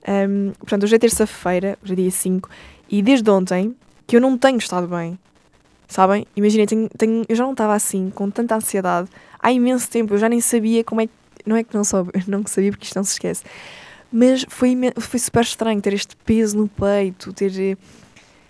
Um, 0.08 0.52
portanto, 0.52 0.84
hoje 0.84 0.94
é 0.94 0.98
terça-feira, 1.00 1.76
hoje 1.82 1.92
é 1.92 1.96
dia 1.96 2.10
5, 2.12 2.48
e 2.88 3.02
desde 3.02 3.28
ontem 3.28 3.74
que 4.06 4.14
eu 4.16 4.20
não 4.20 4.38
tenho 4.38 4.58
estado 4.58 4.86
bem. 4.86 5.18
Sabem? 5.88 6.24
Imaginem, 6.36 6.66
tenho, 6.66 6.88
tenho, 6.96 7.24
eu 7.28 7.34
já 7.34 7.42
não 7.42 7.50
estava 7.50 7.74
assim, 7.74 8.08
com 8.10 8.30
tanta 8.30 8.54
ansiedade, 8.54 9.08
há 9.40 9.50
imenso 9.50 9.90
tempo, 9.90 10.14
eu 10.14 10.18
já 10.18 10.28
nem 10.28 10.40
sabia 10.40 10.84
como 10.84 11.00
é 11.00 11.08
que. 11.08 11.12
Não 11.44 11.56
é 11.56 11.64
que 11.64 11.74
não 11.74 11.82
soube, 11.82 12.12
não 12.28 12.46
sabia 12.46 12.70
porque 12.70 12.84
isto 12.84 12.94
não 12.94 13.02
se 13.02 13.14
esquece. 13.14 13.42
Mas 14.12 14.44
foi, 14.48 14.76
foi 14.98 15.18
super 15.18 15.42
estranho 15.42 15.80
ter 15.80 15.92
este 15.92 16.14
peso 16.16 16.56
no 16.56 16.68
peito, 16.68 17.32
ter 17.32 17.76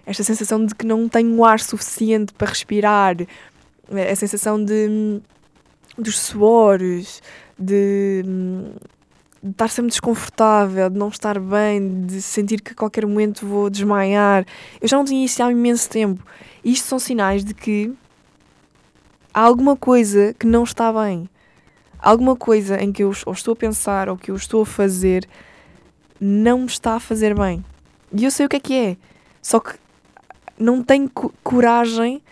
esta 0.07 0.23
sensação 0.23 0.64
de 0.64 0.75
que 0.75 0.87
não 0.87 1.09
tenho 1.09 1.45
ar 1.45 1.61
suficiente 1.61 2.33
para 2.33 2.49
respirar, 2.49 3.16
a 3.90 4.16
sensação 4.16 4.62
de 4.62 5.21
dos 5.99 6.19
suores, 6.19 7.23
de, 7.59 8.23
de 9.42 9.50
estar 9.50 9.69
sempre 9.69 9.90
desconfortável, 9.90 10.88
de 10.88 10.99
não 10.99 11.09
estar 11.09 11.38
bem, 11.38 12.07
de 12.07 12.23
sentir 12.23 12.61
que 12.61 12.73
a 12.73 12.75
qualquer 12.75 13.07
momento 13.07 13.47
vou 13.47 13.69
desmaiar. 13.69 14.47
Eu 14.80 14.88
já 14.88 14.97
não 14.97 15.04
tinha 15.04 15.25
isso 15.25 15.42
há 15.42 15.50
imenso 15.50 15.88
tempo. 15.88 16.25
Isto 16.64 16.88
são 16.88 16.99
sinais 16.99 17.45
de 17.45 17.54
que 17.54 17.92
há 19.33 19.40
alguma 19.40 19.76
coisa 19.76 20.35
que 20.38 20.47
não 20.47 20.64
está 20.64 20.92
bem. 20.92 21.28
Alguma 21.99 22.35
coisa 22.35 22.83
em 22.83 22.90
que 22.90 23.02
eu 23.02 23.12
ou 23.26 23.33
estou 23.33 23.52
a 23.52 23.57
pensar 23.57 24.09
ou 24.09 24.16
que 24.16 24.30
eu 24.30 24.37
estou 24.37 24.62
a 24.62 24.66
fazer 24.66 25.28
não 26.19 26.61
me 26.61 26.66
está 26.66 26.95
a 26.95 27.00
fazer 27.00 27.35
bem. 27.38 27.64
E 28.12 28.25
eu 28.25 28.30
sei 28.30 28.47
o 28.47 28.49
que 28.49 28.57
é 28.57 28.61
que 28.61 28.75
é. 28.75 28.97
Só 29.42 29.61
que 29.61 29.75
não 30.61 30.83
tenho 30.83 31.11
coragem 31.43 32.23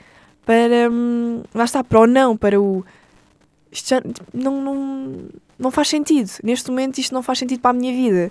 para. 0.44 0.90
Hum, 0.90 1.42
lá 1.54 1.64
está, 1.64 1.82
para 1.82 2.00
o 2.00 2.06
não, 2.06 2.36
para 2.36 2.60
o. 2.60 2.84
Isto 3.72 3.88
já 3.90 4.02
não, 4.32 4.62
não, 4.62 5.14
não 5.58 5.70
faz 5.70 5.88
sentido. 5.88 6.30
Neste 6.42 6.70
momento, 6.70 6.98
isto 6.98 7.12
não 7.12 7.22
faz 7.22 7.38
sentido 7.38 7.60
para 7.60 7.70
a 7.70 7.74
minha 7.74 7.92
vida. 7.92 8.30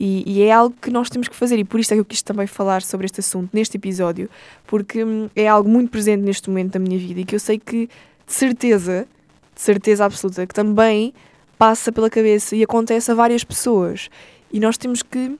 E, 0.00 0.22
e, 0.26 0.42
é 0.42 0.52
algo 0.52 0.76
que 0.80 0.90
nós 0.90 1.10
temos 1.10 1.26
que 1.26 1.34
fazer, 1.34 1.58
e 1.58 1.64
por 1.64 1.80
isso 1.80 1.92
é 1.92 1.96
que 1.96 2.00
eu 2.00 2.04
quis 2.04 2.22
também 2.22 2.46
falar 2.46 2.82
sobre 2.82 3.06
este 3.06 3.18
assunto 3.18 3.50
neste 3.52 3.76
episódio, 3.76 4.30
porque 4.64 5.02
hum, 5.02 5.28
é 5.34 5.48
algo 5.48 5.68
muito 5.68 5.90
presente 5.90 6.22
neste 6.22 6.48
momento 6.48 6.74
da 6.74 6.78
minha 6.78 6.96
vida 6.96 7.20
e 7.20 7.24
que 7.24 7.34
eu 7.34 7.40
sei 7.40 7.58
que, 7.58 7.88
de 8.24 8.32
certeza, 8.32 9.08
de 9.56 9.60
certeza 9.60 10.04
absoluta, 10.04 10.46
que 10.46 10.54
também 10.54 11.12
passa 11.58 11.90
pela 11.90 12.08
cabeça 12.08 12.54
e 12.54 12.62
acontece 12.62 13.10
a 13.10 13.14
várias 13.14 13.42
pessoas. 13.42 14.08
E 14.52 14.60
nós 14.60 14.78
temos 14.78 15.02
que 15.02 15.36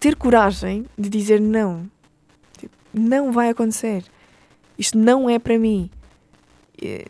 ter 0.00 0.16
coragem 0.16 0.84
de 0.98 1.08
dizer 1.08 1.40
não 1.40 1.88
não 2.92 3.32
vai 3.32 3.50
acontecer. 3.50 4.04
Isto 4.78 4.98
não 4.98 5.28
é 5.28 5.38
para 5.38 5.58
mim. 5.58 5.90
Eh, 6.80 7.04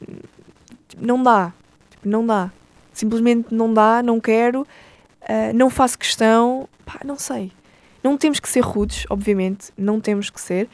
não 0.99 1.23
dá. 1.23 1.53
Não 2.05 2.27
dá. 2.27 2.51
Simplesmente 2.93 3.55
não 3.55 3.73
dá, 3.73 4.03
não 4.03 4.19
quero, 4.19 4.63
uh, 4.63 5.55
não 5.55 5.71
faço 5.71 5.97
questão. 5.97 6.69
Pá, 6.85 6.99
não 7.05 7.17
sei. 7.17 7.53
Não 8.03 8.17
temos 8.17 8.41
que 8.41 8.49
ser 8.49 8.61
rudes, 8.61 9.05
obviamente, 9.09 9.71
não 9.77 10.01
temos 10.01 10.31
que 10.31 10.41
ser, 10.41 10.69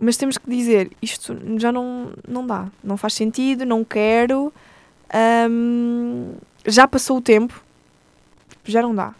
mas 0.00 0.16
temos 0.16 0.38
que 0.38 0.48
dizer: 0.48 0.90
isto 1.02 1.36
já 1.58 1.70
não, 1.70 2.12
não 2.26 2.46
dá, 2.46 2.68
não 2.82 2.96
faz 2.96 3.14
sentido, 3.14 3.66
não 3.66 3.84
quero, 3.84 4.52
um, 5.50 6.34
já 6.66 6.88
passou 6.88 7.18
o 7.18 7.20
tempo, 7.20 7.62
já 8.64 8.80
não 8.80 8.94
dá. 8.94 9.14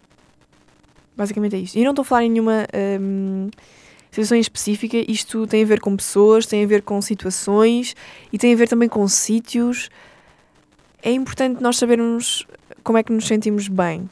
Basicamente 1.15 1.55
é 1.55 1.59
isto. 1.59 1.77
E 1.77 1.83
não 1.83 1.91
estou 1.91 2.01
a 2.01 2.05
falar 2.05 2.23
em 2.23 2.31
nenhuma. 2.31 2.65
Um, 2.99 3.49
situação 4.13 4.37
específica, 4.37 4.97
isto 5.11 5.47
tem 5.47 5.63
a 5.63 5.65
ver 5.65 5.79
com 5.79 5.97
pessoas, 5.97 6.45
tem 6.45 6.63
a 6.63 6.67
ver 6.67 6.83
com 6.83 7.01
situações 7.01 7.95
e 8.31 8.37
tem 8.37 8.53
a 8.53 8.55
ver 8.55 8.69
também 8.69 8.87
com 8.87 9.07
sítios. 9.07 9.89
É 11.01 11.11
importante 11.11 11.63
nós 11.63 11.77
sabermos 11.77 12.45
como 12.83 12.99
é 12.99 13.03
que 13.03 13.11
nos 13.11 13.25
sentimos 13.25 13.67
bem 13.67 14.07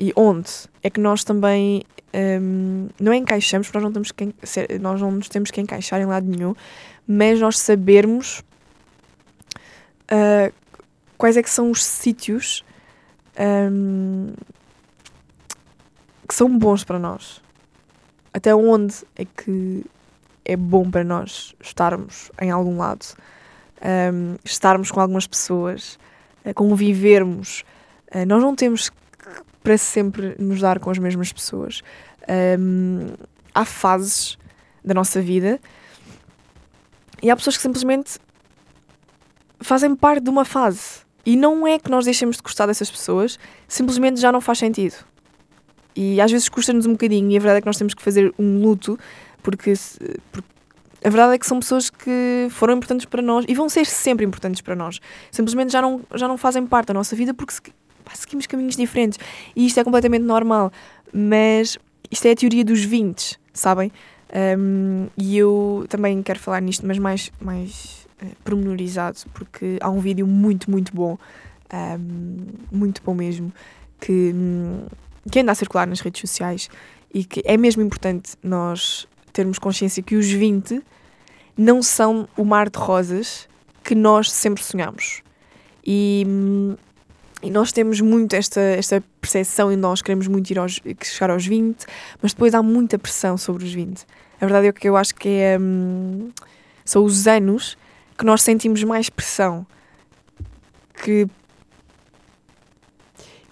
e 0.00 0.12
onde 0.16 0.50
é 0.82 0.90
que 0.90 0.98
nós 0.98 1.22
também 1.22 1.84
um, 2.12 2.88
não 2.98 3.14
encaixamos, 3.14 3.70
nós 3.72 3.80
não, 3.80 3.92
temos 3.92 4.10
que, 4.10 4.34
nós 4.80 5.00
não 5.00 5.12
nos 5.12 5.28
temos 5.28 5.52
que 5.52 5.60
encaixar 5.60 6.00
em 6.00 6.06
lado 6.06 6.26
nenhum, 6.26 6.56
mas 7.06 7.38
nós 7.38 7.56
sabermos 7.56 8.42
uh, 10.10 10.52
quais 11.16 11.36
é 11.36 11.42
que 11.44 11.50
são 11.50 11.70
os 11.70 11.84
sítios 11.84 12.64
um, 13.70 14.32
que 16.28 16.34
são 16.34 16.58
bons 16.58 16.82
para 16.82 16.98
nós 16.98 17.43
até 18.34 18.54
onde 18.54 18.96
é 19.14 19.24
que 19.24 19.86
é 20.44 20.56
bom 20.56 20.90
para 20.90 21.04
nós 21.04 21.54
estarmos 21.62 22.32
em 22.42 22.50
algum 22.50 22.76
lado, 22.76 23.06
um, 24.12 24.36
estarmos 24.44 24.90
com 24.90 25.00
algumas 25.00 25.26
pessoas, 25.26 25.98
uh, 26.44 26.52
convivermos. 26.52 27.64
Uh, 28.14 28.26
nós 28.26 28.42
não 28.42 28.56
temos 28.56 28.90
que 28.90 28.96
para 29.62 29.78
sempre 29.78 30.34
nos 30.38 30.60
dar 30.60 30.78
com 30.78 30.90
as 30.90 30.98
mesmas 30.98 31.32
pessoas. 31.32 31.80
Um, 32.58 33.06
há 33.54 33.64
fases 33.64 34.36
da 34.84 34.92
nossa 34.92 35.22
vida 35.22 35.58
e 37.22 37.30
há 37.30 37.36
pessoas 37.36 37.56
que 37.56 37.62
simplesmente 37.62 38.18
fazem 39.60 39.94
parte 39.96 40.24
de 40.24 40.28
uma 40.28 40.44
fase. 40.44 41.04
E 41.24 41.36
não 41.36 41.66
é 41.66 41.78
que 41.78 41.90
nós 41.90 42.04
deixemos 42.04 42.36
de 42.36 42.42
gostar 42.42 42.66
dessas 42.66 42.90
pessoas, 42.90 43.38
simplesmente 43.66 44.20
já 44.20 44.30
não 44.30 44.42
faz 44.42 44.58
sentido. 44.58 44.96
E 45.96 46.20
às 46.20 46.30
vezes 46.30 46.48
custa-nos 46.48 46.86
um 46.86 46.92
bocadinho, 46.92 47.30
e 47.30 47.36
a 47.36 47.40
verdade 47.40 47.58
é 47.58 47.60
que 47.60 47.66
nós 47.66 47.78
temos 47.78 47.94
que 47.94 48.02
fazer 48.02 48.32
um 48.38 48.60
luto, 48.60 48.98
porque, 49.42 49.72
porque 50.32 50.48
a 51.04 51.10
verdade 51.10 51.34
é 51.34 51.38
que 51.38 51.46
são 51.46 51.60
pessoas 51.60 51.90
que 51.90 52.48
foram 52.50 52.74
importantes 52.78 53.04
para 53.04 53.20
nós 53.20 53.44
e 53.46 53.54
vão 53.54 53.68
ser 53.68 53.84
sempre 53.84 54.24
importantes 54.24 54.62
para 54.62 54.74
nós. 54.74 55.00
Simplesmente 55.30 55.70
já 55.70 55.82
não, 55.82 56.00
já 56.14 56.26
não 56.26 56.38
fazem 56.38 56.66
parte 56.66 56.88
da 56.88 56.94
nossa 56.94 57.14
vida 57.14 57.34
porque 57.34 57.52
pá, 58.02 58.12
seguimos 58.14 58.46
caminhos 58.46 58.74
diferentes. 58.74 59.18
E 59.54 59.66
isto 59.66 59.78
é 59.78 59.84
completamente 59.84 60.22
normal. 60.22 60.72
Mas 61.12 61.78
isto 62.10 62.26
é 62.26 62.32
a 62.32 62.36
teoria 62.36 62.64
dos 62.64 62.82
20, 62.82 63.38
sabem? 63.52 63.92
Um, 64.58 65.06
e 65.16 65.36
eu 65.36 65.84
também 65.90 66.22
quero 66.22 66.38
falar 66.38 66.60
nisto, 66.60 66.86
mas 66.86 66.98
mais, 66.98 67.30
mais 67.38 68.06
uh, 68.22 69.28
porque 69.32 69.78
há 69.80 69.90
um 69.90 70.00
vídeo 70.00 70.26
muito, 70.26 70.70
muito 70.70 70.92
bom, 70.94 71.18
um, 71.72 72.36
muito 72.72 73.02
bom 73.04 73.14
mesmo, 73.14 73.52
que. 74.00 74.32
Um, 74.34 74.86
que 75.30 75.40
anda 75.40 75.52
a 75.52 75.54
circular 75.54 75.86
nas 75.86 76.00
redes 76.00 76.20
sociais 76.20 76.68
e 77.12 77.24
que 77.24 77.42
é 77.44 77.56
mesmo 77.56 77.82
importante 77.82 78.34
nós 78.42 79.06
termos 79.32 79.58
consciência 79.58 80.02
que 80.02 80.16
os 80.16 80.30
20 80.30 80.82
não 81.56 81.82
são 81.82 82.28
o 82.36 82.44
mar 82.44 82.68
de 82.68 82.78
rosas 82.78 83.48
que 83.82 83.94
nós 83.94 84.30
sempre 84.30 84.62
sonhamos. 84.62 85.22
E, 85.86 86.26
e 87.42 87.50
nós 87.50 87.70
temos 87.70 88.00
muito 88.00 88.34
esta, 88.34 88.60
esta 88.60 89.02
percepção 89.20 89.70
e 89.70 89.76
nós 89.76 90.02
queremos 90.02 90.26
muito 90.26 90.50
ir 90.50 90.58
aos, 90.58 90.80
chegar 91.02 91.30
aos 91.30 91.46
20, 91.46 91.84
mas 92.22 92.32
depois 92.32 92.54
há 92.54 92.62
muita 92.62 92.98
pressão 92.98 93.36
sobre 93.36 93.64
os 93.64 93.72
20. 93.72 94.04
A 94.40 94.46
verdade 94.46 94.68
é 94.68 94.72
que 94.72 94.88
eu 94.88 94.96
acho 94.96 95.14
que 95.14 95.28
é, 95.28 95.58
hum, 95.58 96.30
são 96.84 97.04
os 97.04 97.26
anos 97.26 97.76
que 98.16 98.24
nós 98.24 98.42
sentimos 98.42 98.82
mais 98.82 99.08
pressão. 99.10 99.66
Que 101.02 101.26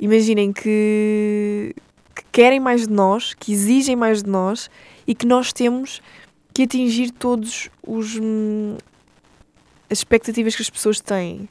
imaginem 0.03 0.53
que, 0.53 1.75
que 2.15 2.25
querem 2.33 2.59
mais 2.59 2.89
de 2.89 2.93
nós, 2.93 3.35
que 3.35 3.53
exigem 3.53 3.95
mais 3.95 4.23
de 4.23 4.29
nós 4.29 4.69
e 5.07 5.15
que 5.15 5.25
nós 5.25 5.53
temos 5.53 6.03
que 6.53 6.65
atingir 6.65 7.13
todos 7.13 7.71
os 7.87 8.17
hum, 8.17 8.77
as 9.89 9.99
expectativas 9.99 10.57
que 10.57 10.63
as 10.63 10.71
pessoas 10.71 11.01
têm. 11.01 11.49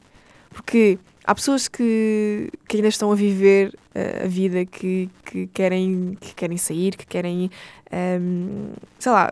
Porque 0.50 0.98
há 1.24 1.34
pessoas 1.34 1.66
que, 1.66 2.50
que 2.68 2.76
ainda 2.76 2.88
estão 2.88 3.10
a 3.10 3.14
viver 3.14 3.68
uh, 3.94 4.24
a 4.24 4.28
vida 4.28 4.66
que, 4.66 5.08
que, 5.24 5.46
querem, 5.46 6.18
que 6.20 6.34
querem 6.34 6.58
sair, 6.58 6.94
que 6.94 7.06
querem, 7.06 7.50
um, 8.20 8.72
sei 8.98 9.12
lá, 9.12 9.30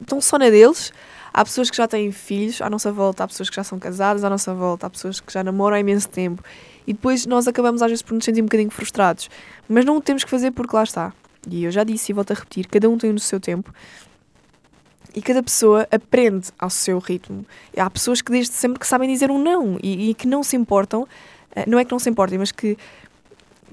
estão 0.00 0.20
só 0.20 0.38
na 0.38 0.50
deles. 0.50 0.92
Há 1.32 1.44
pessoas 1.44 1.70
que 1.70 1.76
já 1.76 1.86
têm 1.86 2.10
filhos 2.10 2.60
à 2.60 2.68
nossa 2.68 2.92
volta, 2.92 3.24
há 3.24 3.28
pessoas 3.28 3.48
que 3.48 3.56
já 3.56 3.64
são 3.64 3.78
casadas 3.78 4.24
à 4.24 4.30
nossa 4.30 4.52
volta, 4.54 4.86
há 4.86 4.90
pessoas 4.90 5.20
que 5.20 5.32
já 5.32 5.44
namoram 5.44 5.76
há 5.76 5.80
imenso 5.80 6.08
tempo 6.08 6.42
e 6.86 6.92
depois 6.92 7.26
nós 7.26 7.46
acabamos 7.46 7.82
às 7.82 7.90
vezes 7.90 8.02
por 8.02 8.14
nos 8.14 8.24
sentir 8.24 8.40
um 8.40 8.46
bocadinho 8.46 8.70
frustrados. 8.70 9.30
Mas 9.68 9.84
não 9.84 9.96
o 9.96 10.00
temos 10.00 10.24
que 10.24 10.30
fazer 10.30 10.50
porque 10.50 10.74
lá 10.74 10.82
está. 10.82 11.12
E 11.48 11.64
eu 11.64 11.70
já 11.70 11.84
disse 11.84 12.12
e 12.12 12.14
volto 12.14 12.32
a 12.32 12.34
repetir: 12.34 12.66
cada 12.66 12.88
um 12.88 12.98
tem 12.98 13.10
o 13.12 13.18
seu 13.18 13.40
tempo 13.40 13.72
e 15.14 15.22
cada 15.22 15.42
pessoa 15.42 15.88
aprende 15.90 16.48
ao 16.58 16.70
seu 16.70 16.98
ritmo. 16.98 17.44
Há 17.76 17.88
pessoas 17.90 18.20
que 18.20 18.30
desde 18.30 18.54
sempre 18.54 18.78
que 18.78 18.86
sabem 18.86 19.08
dizer 19.08 19.30
um 19.30 19.42
não 19.42 19.78
e, 19.82 20.10
e 20.10 20.14
que 20.14 20.26
não 20.26 20.42
se 20.42 20.56
importam 20.56 21.06
Uh, 21.56 21.68
não 21.68 21.78
é 21.78 21.84
que 21.84 21.90
não 21.90 21.98
se 21.98 22.08
importem, 22.08 22.38
mas 22.38 22.52
que, 22.52 22.76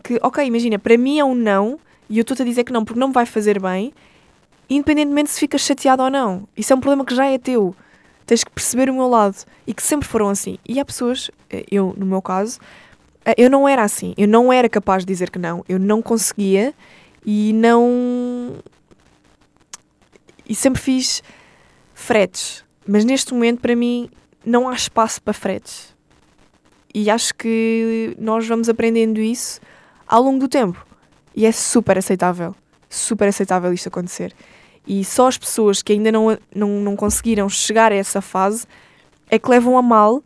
que, 0.04 0.20
ok, 0.22 0.44
imagina, 0.44 0.80
para 0.80 0.98
mim 0.98 1.20
é 1.20 1.24
um 1.24 1.36
não 1.36 1.80
e 2.10 2.18
eu 2.18 2.22
estou-te 2.22 2.42
a 2.42 2.46
dizer 2.46 2.64
que 2.64 2.74
não 2.74 2.84
porque 2.84 3.00
não 3.00 3.10
me 3.10 3.14
vai 3.14 3.26
fazer 3.26 3.62
bem, 3.62 3.94
independentemente 4.70 5.30
se 5.30 5.40
ficas 5.40 5.62
chateado 5.62 6.04
ou 6.04 6.10
não. 6.10 6.48
Isso 6.56 6.74
é 6.74 6.76
um 6.76 6.80
problema 6.80 7.06
que 7.06 7.16
já 7.16 7.26
é 7.26 7.38
teu. 7.38 7.76
Tens 8.26 8.44
que 8.44 8.52
perceber 8.52 8.90
o 8.90 8.94
meu 8.94 9.08
lado 9.08 9.38
e 9.66 9.74
que 9.74 9.82
sempre 9.82 10.08
foram 10.08 10.30
assim. 10.30 10.58
E 10.68 10.80
há 10.80 10.86
pessoas, 10.86 11.32
eh, 11.50 11.66
eu 11.72 11.94
no 11.98 12.06
meu 12.06 12.22
caso, 12.22 12.60
eh, 13.26 13.36
eu 13.38 13.50
não 13.50 13.68
era 13.68 13.84
assim. 13.84 14.14
Eu 14.18 14.28
não 14.28 14.52
era 14.52 14.68
capaz 14.68 15.04
de 15.04 15.14
dizer 15.14 15.30
que 15.30 15.40
não. 15.40 15.64
Eu 15.68 15.80
não 15.80 16.02
conseguia 16.02 16.74
e 17.26 17.54
não. 17.54 18.58
E 20.48 20.54
sempre 20.54 20.82
fiz 20.82 21.24
fretes. 21.94 22.66
Mas 22.86 23.06
neste 23.06 23.34
momento, 23.34 23.60
para 23.60 23.76
mim, 23.76 24.10
não 24.46 24.68
há 24.68 24.74
espaço 24.74 25.22
para 25.22 25.34
fretes. 25.34 25.96
E 26.94 27.10
acho 27.10 27.34
que 27.36 28.16
nós 28.18 28.48
vamos 28.48 28.70
aprendendo 28.70 29.20
isso 29.20 29.60
ao 30.08 30.24
longo 30.24 30.40
do 30.40 30.48
tempo. 30.48 30.86
E 31.36 31.46
é 31.46 31.52
super 31.52 31.98
aceitável. 31.98 32.56
Super 32.90 33.28
aceitável 33.28 33.72
isto 33.74 33.88
acontecer. 33.88 34.34
E 34.88 35.04
só 35.04 35.28
as 35.28 35.38
pessoas 35.38 35.82
que 35.82 35.94
ainda 35.94 36.12
não, 36.12 36.38
não, 36.56 36.70
não 36.80 36.96
conseguiram 36.96 37.50
chegar 37.50 37.92
a 37.92 37.96
essa 37.96 38.22
fase 38.22 38.66
é 39.30 39.38
que 39.38 39.50
levam 39.50 39.78
a 39.78 39.82
mal 39.82 40.24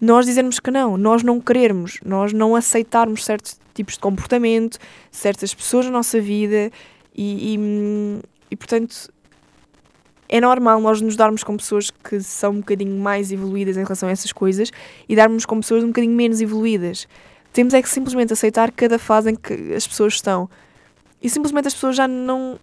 nós 0.00 0.26
dizermos 0.26 0.58
que 0.58 0.70
não, 0.70 0.96
nós 0.96 1.22
não 1.22 1.40
querermos, 1.40 2.00
nós 2.04 2.32
não 2.32 2.56
aceitarmos 2.56 3.24
certos 3.24 3.60
tipos 3.74 3.94
de 3.94 4.00
comportamento, 4.00 4.78
certas 5.10 5.54
pessoas 5.54 5.84
na 5.86 5.92
nossa 5.92 6.20
vida 6.20 6.70
e, 7.14 7.54
e, 7.54 8.20
e 8.50 8.56
portanto 8.56 9.12
é 10.28 10.40
normal 10.40 10.80
nós 10.80 11.00
nos 11.00 11.16
darmos 11.16 11.42
com 11.44 11.56
pessoas 11.56 11.90
que 11.90 12.20
são 12.20 12.52
um 12.52 12.60
bocadinho 12.60 12.96
mais 12.98 13.30
evoluídas 13.30 13.76
em 13.76 13.82
relação 13.82 14.08
a 14.08 14.12
essas 14.12 14.32
coisas 14.32 14.70
e 15.08 15.14
darmos 15.14 15.44
com 15.44 15.60
pessoas 15.60 15.82
um 15.82 15.88
bocadinho 15.88 16.14
menos 16.14 16.40
evoluídas. 16.40 17.06
Temos 17.52 17.74
é 17.74 17.82
que 17.82 17.88
simplesmente 17.88 18.32
aceitar 18.32 18.70
cada 18.70 18.96
fase 18.98 19.32
em 19.32 19.34
que 19.34 19.74
as 19.74 19.86
pessoas 19.86 20.14
estão. 20.14 20.48
E 21.20 21.28
simplesmente 21.28 21.66
as 21.66 21.74
pessoas 21.74 21.96
já 21.96 22.06
não. 22.06 22.60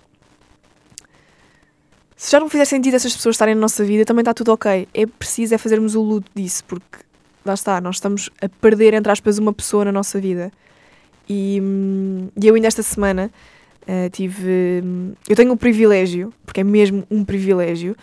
Se 2.18 2.32
já 2.32 2.40
não 2.40 2.50
fizer 2.50 2.66
sentido 2.66 2.96
essas 2.96 3.16
pessoas 3.16 3.36
estarem 3.36 3.54
na 3.54 3.62
nossa 3.62 3.86
vida, 3.86 4.04
também 4.04 4.22
está 4.22 4.34
tudo 4.34 4.52
ok. 4.52 4.88
É 4.92 5.06
preciso 5.06 5.54
é 5.54 5.58
fazermos 5.60 5.94
o 5.94 6.02
luto 6.02 6.30
disso, 6.34 6.64
porque 6.66 6.98
lá 7.46 7.54
está, 7.54 7.80
nós 7.80 7.98
estamos 7.98 8.32
a 8.42 8.50
perder, 8.50 8.96
entre 8.96 9.12
aspas, 9.12 9.38
uma 9.38 9.54
pessoa 9.54 9.86
na 9.86 9.92
nossa 9.92 10.20
vida. 10.20 10.52
E, 11.30 11.60
hum, 11.62 12.30
e 12.42 12.48
eu 12.48 12.56
ainda 12.56 12.68
esta 12.68 12.82
semana 12.82 13.30
uh, 13.84 14.10
tive. 14.10 14.82
Hum, 14.84 15.14
eu 15.30 15.36
tenho 15.36 15.52
o 15.54 15.58
privilégio, 15.58 16.34
porque 16.44 16.62
é 16.62 16.64
mesmo 16.64 17.06
um 17.12 17.24
privilégio, 17.24 17.96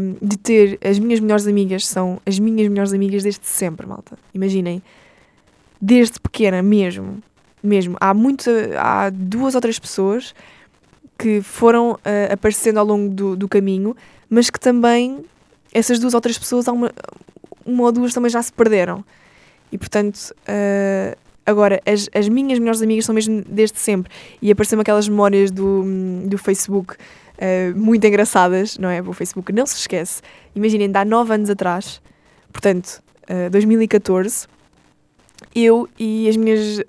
um, 0.00 0.24
de 0.24 0.38
ter 0.38 0.78
as 0.80 1.00
minhas 1.00 1.18
melhores 1.18 1.44
amigas, 1.44 1.84
são 1.84 2.20
as 2.24 2.38
minhas 2.38 2.68
melhores 2.68 2.92
amigas 2.92 3.24
desde 3.24 3.44
sempre, 3.44 3.88
malta. 3.88 4.16
Imaginem, 4.32 4.80
desde 5.80 6.20
pequena 6.20 6.62
mesmo, 6.62 7.20
mesmo. 7.60 7.96
Há 8.00 8.14
muito, 8.14 8.48
há 8.78 9.10
duas 9.10 9.56
ou 9.56 9.60
três 9.60 9.80
pessoas 9.80 10.32
que 11.18 11.40
foram 11.40 11.92
uh, 11.92 12.32
aparecendo 12.32 12.78
ao 12.78 12.86
longo 12.86 13.12
do, 13.12 13.36
do 13.36 13.48
caminho, 13.48 13.96
mas 14.28 14.50
que 14.50 14.58
também 14.58 15.24
essas 15.72 15.98
duas 15.98 16.14
ou 16.14 16.20
três 16.20 16.38
pessoas, 16.38 16.66
uma, 16.68 16.92
uma 17.64 17.84
ou 17.84 17.92
duas 17.92 18.12
também 18.12 18.30
já 18.30 18.42
se 18.42 18.52
perderam. 18.52 19.04
E 19.70 19.78
portanto, 19.78 20.34
uh, 20.42 21.16
agora, 21.46 21.80
as, 21.86 22.08
as 22.14 22.28
minhas 22.28 22.58
melhores 22.58 22.82
amigas 22.82 23.04
são 23.04 23.14
mesmo 23.14 23.42
desde 23.48 23.78
sempre. 23.78 24.12
E 24.40 24.50
apareceram 24.50 24.82
aquelas 24.82 25.08
memórias 25.08 25.50
do, 25.50 25.84
do 26.26 26.38
Facebook 26.38 26.94
uh, 26.94 27.78
muito 27.78 28.06
engraçadas, 28.06 28.78
não 28.78 28.88
é? 28.88 29.00
O 29.00 29.12
Facebook 29.12 29.52
não 29.52 29.66
se 29.66 29.76
esquece. 29.76 30.22
Imaginem, 30.54 30.90
há 30.94 31.04
nove 31.04 31.34
anos 31.34 31.50
atrás, 31.50 32.00
portanto, 32.52 33.02
uh, 33.24 33.50
2014, 33.50 34.46
eu 35.54 35.88
e 35.98 36.28
as 36.28 36.36
minhas 36.36 36.78
uh, 36.78 36.82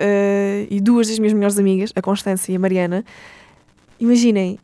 e 0.69 0.79
duas 0.79 1.07
das 1.07 1.19
minhas 1.19 1.33
melhores 1.33 1.57
amigas, 1.57 1.91
a 1.95 2.01
Constância 2.01 2.51
e 2.51 2.55
a 2.55 2.59
Mariana, 2.59 3.03
imaginem, 3.99 4.59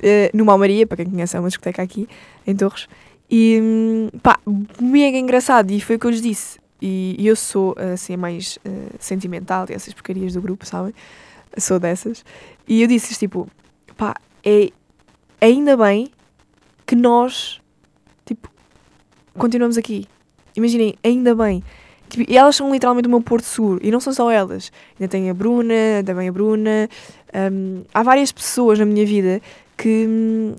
uh, 0.00 0.36
no 0.36 0.44
Malmaria, 0.44 0.86
para 0.86 0.98
quem 0.98 1.06
conhece, 1.06 1.36
é 1.36 1.40
uma 1.40 1.48
discoteca 1.48 1.82
aqui, 1.82 2.08
em 2.46 2.54
Torres, 2.56 2.88
e 3.30 3.58
hum, 3.62 4.08
pá, 4.22 4.38
mega 4.80 5.16
engraçado, 5.18 5.70
e 5.70 5.80
foi 5.80 5.96
o 5.96 5.98
que 5.98 6.06
eu 6.06 6.10
lhes 6.10 6.22
disse. 6.22 6.58
E, 6.80 7.16
e 7.18 7.26
eu 7.26 7.34
sou 7.36 7.74
assim 7.94 8.16
mais 8.16 8.58
uh, 8.66 8.94
sentimental 8.98 9.66
e 9.70 9.72
essas 9.72 9.94
porcarias 9.94 10.34
do 10.34 10.42
grupo, 10.42 10.66
sabem? 10.66 10.92
Sou 11.56 11.78
dessas. 11.78 12.24
E 12.68 12.82
eu 12.82 12.88
disse-lhes 12.88 13.18
tipo, 13.18 13.48
pá, 13.96 14.14
é 14.44 14.70
ainda 15.40 15.76
bem 15.76 16.10
que 16.84 16.94
nós, 16.94 17.60
tipo, 18.26 18.50
continuamos 19.38 19.78
aqui. 19.78 20.06
Imaginem, 20.54 20.94
ainda 21.02 21.34
bem 21.34 21.62
Tipo, 22.08 22.32
elas 22.32 22.54
são 22.54 22.72
literalmente 22.72 23.08
o 23.08 23.10
meu 23.10 23.20
porto 23.20 23.44
seguro. 23.44 23.80
E 23.82 23.90
não 23.90 23.98
são 24.00 24.12
só 24.12 24.30
elas. 24.30 24.70
Ainda 24.98 25.10
tem 25.10 25.30
a 25.30 25.34
Bruna, 25.34 25.74
também 26.04 26.28
a 26.28 26.32
Bruna. 26.32 26.88
Um, 27.34 27.82
há 27.92 28.02
várias 28.02 28.30
pessoas 28.30 28.78
na 28.78 28.84
minha 28.84 29.04
vida 29.04 29.42
que, 29.76 30.06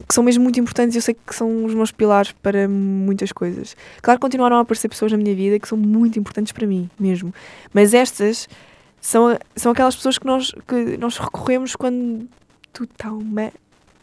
que, 0.08 0.14
são 0.14 0.24
mesmo 0.24 0.44
muito 0.44 0.60
importantes 0.60 0.96
e 0.96 0.98
eu 0.98 1.02
sei 1.02 1.14
que 1.14 1.34
são 1.34 1.64
os 1.66 1.74
meus 1.74 1.92
pilares 1.92 2.32
para 2.34 2.68
muitas 2.68 3.32
coisas. 3.32 3.76
Claro 4.02 4.20
que 4.20 4.22
continuaram 4.22 4.58
a 4.58 4.60
aparecer 4.60 4.90
pessoas 4.90 5.12
na 5.12 5.18
minha 5.18 5.34
vida 5.34 5.58
que 5.58 5.68
são 5.68 5.78
muito 5.78 6.20
importantes 6.20 6.52
para 6.52 6.68
mim, 6.68 6.90
mesmo. 7.00 7.34
Mas 7.74 7.94
estas 7.94 8.50
são, 9.00 9.38
são 9.56 9.72
aquelas 9.72 9.96
pessoas 9.96 10.18
que 10.18 10.26
nós, 10.26 10.52
que 10.68 10.98
nós 10.98 11.18
recorremos 11.18 11.76
quando 11.76 12.28
tudo 12.74 12.90
está 12.92 13.12
uma 13.12 13.52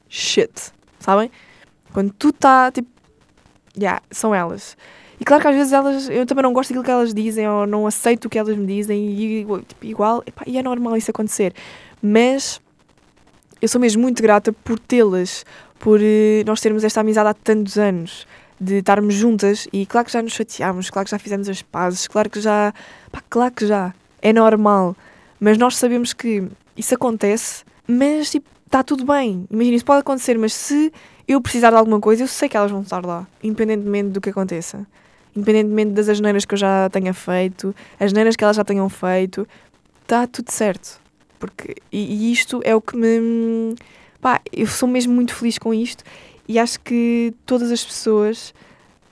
shit, 0.09 0.73
sabem? 0.99 1.31
Quando 1.93 2.13
tudo 2.13 2.35
está 2.35 2.71
tipo. 2.73 2.89
Yeah, 3.77 4.03
são 4.11 4.35
elas. 4.35 4.77
E 5.19 5.25
claro 5.25 5.43
que 5.43 5.49
às 5.49 5.55
vezes 5.55 5.73
elas, 5.73 6.09
eu 6.09 6.27
também 6.27 6.43
não 6.43 6.53
gosto 6.53 6.71
daquilo 6.71 6.85
que 6.85 6.91
elas 6.91 7.15
dizem 7.15 7.49
ou 7.49 7.67
não 7.67 7.87
aceito 7.87 8.27
o 8.27 8.29
que 8.29 8.39
elas 8.39 8.57
me 8.57 8.67
dizem 8.67 9.09
e 9.09 9.47
tipo, 9.67 9.87
igual, 9.87 10.23
epá, 10.27 10.43
e 10.47 10.59
é 10.59 10.63
normal 10.63 10.97
isso 10.97 11.11
acontecer. 11.11 11.55
Mas 12.03 12.61
eu 13.61 13.69
sou 13.69 13.81
mesmo 13.81 14.03
muito 14.03 14.21
grata 14.21 14.53
por 14.53 14.79
tê-las, 14.79 15.45
por 15.79 16.01
uh, 16.01 16.45
nós 16.45 16.61
termos 16.61 16.83
esta 16.83 17.01
amizade 17.01 17.29
há 17.29 17.35
tantos 17.35 17.79
anos, 17.79 18.27
de 18.61 18.79
estarmos 18.79 19.15
juntas 19.15 19.69
e 19.73 19.87
claro 19.87 20.07
que 20.07 20.12
já 20.12 20.21
nos 20.21 20.33
chateámos, 20.33 20.91
claro 20.91 21.07
que 21.07 21.11
já 21.11 21.19
fizemos 21.19 21.49
as 21.49 21.62
pazes, 21.62 22.09
claro 22.09 22.29
que 22.29 22.41
já, 22.41 22.75
pá, 23.11 23.23
claro 23.31 23.53
que 23.55 23.67
já, 23.67 23.95
é 24.21 24.33
normal. 24.33 24.97
Mas 25.38 25.57
nós 25.59 25.77
sabemos 25.77 26.12
que 26.12 26.49
isso 26.77 26.95
acontece, 26.95 27.65
mas 27.87 28.31
tipo, 28.31 28.49
está 28.67 28.83
tudo 28.83 29.05
bem. 29.05 29.47
Imagina, 29.51 29.77
isso 29.77 29.85
pode 29.85 30.01
acontecer, 30.01 30.38
mas 30.38 30.53
se 30.55 30.93
eu 31.27 31.41
precisar 31.41 31.71
de 31.71 31.77
alguma 31.77 32.01
coisa, 32.01 32.23
eu 32.23 32.29
sei 32.29 32.49
que 32.49 32.57
elas 32.57 32.71
vão 32.71 32.83
estar 32.83 33.05
lá, 33.05 33.27
independentemente 33.43 34.11
do 34.11 34.21
que 34.21 34.31
aconteça 34.31 34.87
independentemente 35.35 35.93
das 35.93 36.09
asneiras 36.09 36.45
que 36.45 36.55
eu 36.55 36.59
já 36.59 36.88
tenha 36.91 37.15
feito, 37.15 37.75
as 37.99 38.07
asneiras 38.07 38.37
que 38.37 38.45
elas 38.45 38.57
já 38.57 38.65
tenham 38.65 38.88
feito, 38.88 39.49
está 40.03 40.27
tudo 40.27 40.51
certo. 40.51 41.02
Porque, 41.42 41.74
e, 41.90 42.28
e, 42.28 42.33
isto 42.33 42.61
é 42.64 42.72
o 42.72 42.81
que 42.81 42.96
me. 42.96 43.74
Pá, 44.20 44.40
eu 44.52 44.68
sou 44.68 44.88
mesmo 44.88 45.12
muito 45.12 45.35
feliz 45.35 45.59
com 45.59 45.74
isto 45.74 46.05
e 46.46 46.57
acho 46.57 46.78
que 46.78 47.35
todas 47.44 47.72
as 47.72 47.85
pessoas. 47.85 48.55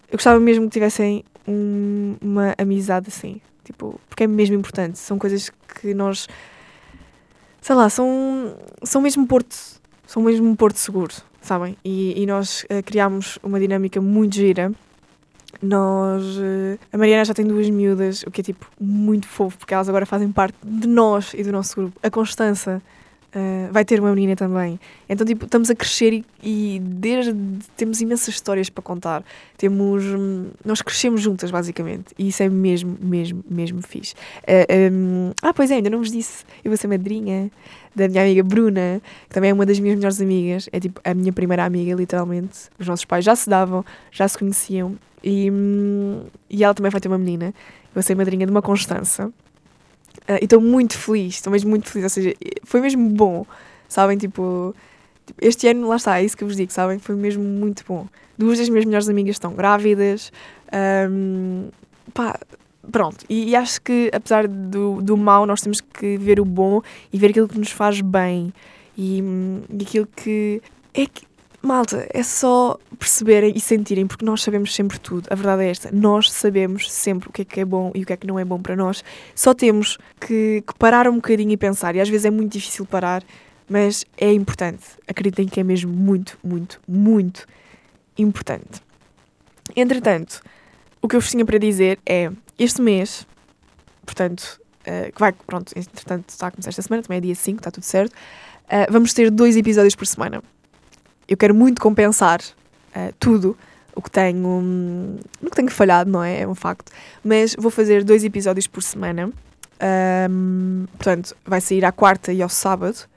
Eu 0.09 0.17
gostava 0.17 0.39
mesmo 0.39 0.67
que 0.67 0.71
tivessem 0.71 1.25
um, 1.49 2.15
uma 2.23 2.55
amizade 2.57 3.09
assim. 3.09 3.41
Tipo, 3.65 4.01
porque 4.09 4.23
é 4.23 4.27
mesmo 4.29 4.55
importante. 4.55 4.97
São 4.97 5.19
coisas 5.19 5.51
que 5.51 5.93
nós. 5.93 6.29
Sei 7.61 7.75
lá, 7.75 7.91
são, 7.91 8.57
são 8.85 9.03
mesmo 9.03 9.27
porto. 9.27 9.57
São 10.07 10.23
mesmo 10.23 10.49
um 10.49 10.55
porto 10.55 10.77
seguro, 10.77 11.13
sabem? 11.43 11.77
E, 11.85 12.23
e 12.23 12.27
nós 12.27 12.63
uh, 12.63 12.81
criámos 12.85 13.41
uma 13.43 13.59
dinâmica 13.59 14.01
muito 14.01 14.37
gira 14.37 14.73
nós. 15.63 16.23
Eh, 16.41 16.79
a 16.93 16.99
Mariana 16.99 17.25
já 17.25 17.35
tem 17.35 17.45
duas 17.45 17.69
miúdas, 17.69 18.23
o 18.27 18.31
que 18.31 18.41
é 18.41 18.45
tipo 18.45 18.67
muito 18.81 19.27
fofo, 19.27 19.59
porque 19.59 19.75
elas 19.75 19.89
agora 19.89 20.07
fazem 20.07 20.31
parte 20.31 20.57
de 20.65 20.89
nós 20.89 21.35
e 21.35 21.43
do 21.43 21.53
nosso 21.53 21.77
grupo. 21.77 21.99
A 22.03 22.11
Constança 22.11 22.83
uh, 23.35 23.73
vai 23.73 23.85
ter 23.85 24.01
uma 24.01 24.15
menina 24.15 24.37
também. 24.37 24.79
Então, 25.09 25.27
tipo, 25.27 25.45
estamos 25.45 25.71
a 25.71 25.75
crescer 25.75 26.13
e, 26.13 26.25
e 26.43 26.81
desde 26.81 27.35
temos 27.77 28.01
imensas 28.01 28.35
histórias 28.35 28.69
para 28.69 28.83
contar. 28.83 29.25
Temos. 29.57 30.05
Hum, 30.05 30.49
nós 30.65 30.83
crescemos 30.83 31.21
juntas, 31.21 31.51
basicamente. 31.51 32.15
E 32.19 32.29
isso 32.29 32.43
é 32.43 32.49
mesmo, 32.49 32.97
mesmo, 33.01 33.45
mesmo 33.49 33.83
fixe. 33.83 34.15
Uh, 34.43 34.93
um, 34.93 35.33
ah, 35.43 35.53
pois 35.53 35.71
é, 35.71 35.75
ainda 35.75 35.91
não 35.91 35.99
vos 35.99 36.11
disse. 36.11 36.45
Eu 36.65 36.71
vou 36.71 36.77
ser 36.77 36.89
madrinha 36.89 37.51
da 37.95 38.09
minha 38.09 38.23
amiga 38.23 38.43
Bruna, 38.43 39.03
que 39.29 39.35
também 39.35 39.51
é 39.51 39.53
uma 39.53 39.67
das 39.67 39.79
minhas 39.79 39.97
melhores 39.97 40.21
amigas. 40.21 40.69
É 40.73 40.81
tipo 40.81 41.01
a 41.05 41.15
minha 41.15 41.33
primeira 41.33 41.65
amiga, 41.65 41.95
literalmente. 41.95 42.69
Os 42.79 42.87
nossos 42.87 43.05
pais 43.05 43.25
já 43.25 43.35
se 43.35 43.49
davam, 43.49 43.85
já 44.11 44.27
se 44.29 44.39
conheciam 44.39 44.97
e, 45.23 45.51
e 46.49 46.65
ela 46.65 46.75
também 46.75 46.91
vai 46.91 47.01
ter 47.01 47.09
uma 47.09 47.19
menina. 47.19 47.53
Vou 47.95 48.03
ser 48.03 48.15
madrinha 48.15 48.47
de 48.47 48.53
uma 48.53 48.63
Constança. 48.63 49.33
Uh, 50.29 50.39
e 50.41 50.45
estou 50.45 50.61
muito 50.61 50.97
feliz, 50.97 51.35
estou 51.35 51.53
mesmo 51.53 51.71
muito 51.71 51.89
feliz. 51.89 52.05
Ou 52.05 52.11
seja, 52.11 52.35
foi 52.65 52.81
mesmo 52.81 53.09
bom, 53.09 53.47
sabem? 53.89 54.17
Tipo, 54.17 54.75
tipo, 55.27 55.39
este 55.45 55.69
ano, 55.69 55.89
lá 55.89 55.97
está, 55.97 56.21
é 56.21 56.25
isso 56.25 56.37
que 56.37 56.45
eu 56.45 56.49
vos 56.49 56.57
digo, 56.57 56.73
sabem? 56.73 56.99
Foi 56.99 57.15
mesmo 57.15 57.43
muito 57.43 57.85
bom. 57.87 58.07
Duas 58.39 58.59
das 58.59 58.69
minhas 58.69 58.85
melhores 58.85 59.09
amigas 59.09 59.37
estão 59.37 59.53
grávidas. 59.53 60.33
Um, 61.11 61.69
pá, 62.15 62.39
pronto. 62.91 63.25
E, 63.29 63.51
e, 63.51 63.57
acho 63.57 63.81
que, 63.83 64.11
apesar 64.13 64.49
do, 64.49 65.03
do 65.03 65.17
mal, 65.17 65.47
nós 65.47 65.61
temos 65.61 65.81
que 65.81 66.17
ver 66.17 66.41
o 66.41 66.45
bom 66.45 66.81
e 67.13 67.19
ver 67.19 67.31
aquilo 67.31 67.49
que 67.49 67.59
nos 67.59 67.71
faz 67.71 68.01
bem. 68.01 68.53
E, 68.97 69.23
e 69.71 69.83
aquilo 69.83 70.09
que. 70.17 70.63
É 70.93 71.07
que 71.07 71.23
malta, 71.63 72.07
é 72.11 72.23
só 72.23 72.79
perceberem 72.99 73.53
e 73.55 73.61
sentirem, 73.61 74.07
porque 74.07 74.25
nós 74.25 74.43
sabemos 74.43 74.75
sempre 74.75 74.99
tudo. 74.99 75.29
A 75.31 75.35
verdade 75.35 75.65
é 75.65 75.71
esta: 75.71 75.91
nós 75.93 76.31
sabemos 76.31 76.91
sempre 76.91 77.29
o 77.29 77.33
que 77.33 77.43
é 77.43 77.45
que 77.45 77.61
é 77.61 77.65
bom 77.65 77.93
e 77.95 78.03
o 78.03 78.07
que 78.07 78.13
é 78.13 78.17
que 78.17 78.27
não 78.27 78.39
é 78.39 78.45
bom 78.45 78.61
para 78.61 78.75
nós. 78.75 79.05
Só 79.35 79.53
temos 79.53 79.99
que, 80.21 80.63
que 80.67 80.75
parar 80.79 81.09
um 81.09 81.17
bocadinho 81.17 81.53
e 81.53 81.57
pensar. 81.57 81.95
E 81.95 82.01
às 82.01 82.09
vezes 82.09 82.25
é 82.25 82.31
muito 82.31 82.53
difícil 82.53 82.87
parar, 82.87 83.23
mas 83.69 84.05
é 84.17 84.33
importante. 84.33 84.85
Acreditem 85.07 85.47
que 85.47 85.61
é 85.61 85.63
mesmo 85.63 85.93
muito, 85.93 86.39
muito, 86.43 86.81
muito 86.89 87.47
importante. 88.17 88.81
Entretanto, 89.77 90.43
o 91.03 91.09
que 91.09 91.17
eu 91.17 91.21
vos 91.21 91.31
tinha 91.31 91.45
para 91.45 91.59
dizer 91.59 91.99
é: 92.07 92.31
este 92.59 92.81
mês, 92.81 93.27
portanto, 94.07 94.61
uh, 94.87 95.13
que 95.13 95.21
vai, 95.21 95.33
pronto, 95.33 95.73
entretanto, 95.77 96.31
está 96.31 96.47
a 96.47 96.51
começar 96.51 96.71
esta 96.71 96.83
semana, 96.83 97.03
também 97.03 97.19
é 97.19 97.21
dia 97.21 97.35
5, 97.35 97.59
está 97.59 97.71
tudo 97.71 97.85
certo. 97.85 98.13
Uh, 98.13 98.91
vamos 98.91 99.13
ter 99.13 99.31
dois 99.31 99.57
episódios 99.57 99.95
por 99.95 100.07
semana 100.07 100.43
eu 101.31 101.37
quero 101.37 101.55
muito 101.55 101.81
compensar 101.81 102.41
uh, 102.41 103.15
tudo 103.21 103.57
o 103.95 104.03
que 104.03 104.11
tenho, 104.11 104.47
um, 104.47 105.19
no 105.41 105.51
que 105.51 105.57
tenho 105.57 105.71
falhado, 105.71 106.11
não 106.11 106.23
é? 106.23 106.41
É 106.41 106.49
um 106.49 106.57
facto. 106.57 106.91
Mas 107.23 107.55
vou 107.57 107.71
fazer 107.71 108.03
dois 108.03 108.25
episódios 108.25 108.67
por 108.67 108.83
semana. 108.83 109.33
Um, 110.29 110.87
portanto, 110.93 111.37
vai 111.45 111.61
sair 111.61 111.85
à 111.85 111.93
quarta 111.93 112.33
e 112.33 112.43
ao 112.43 112.49
sábado. 112.49 113.09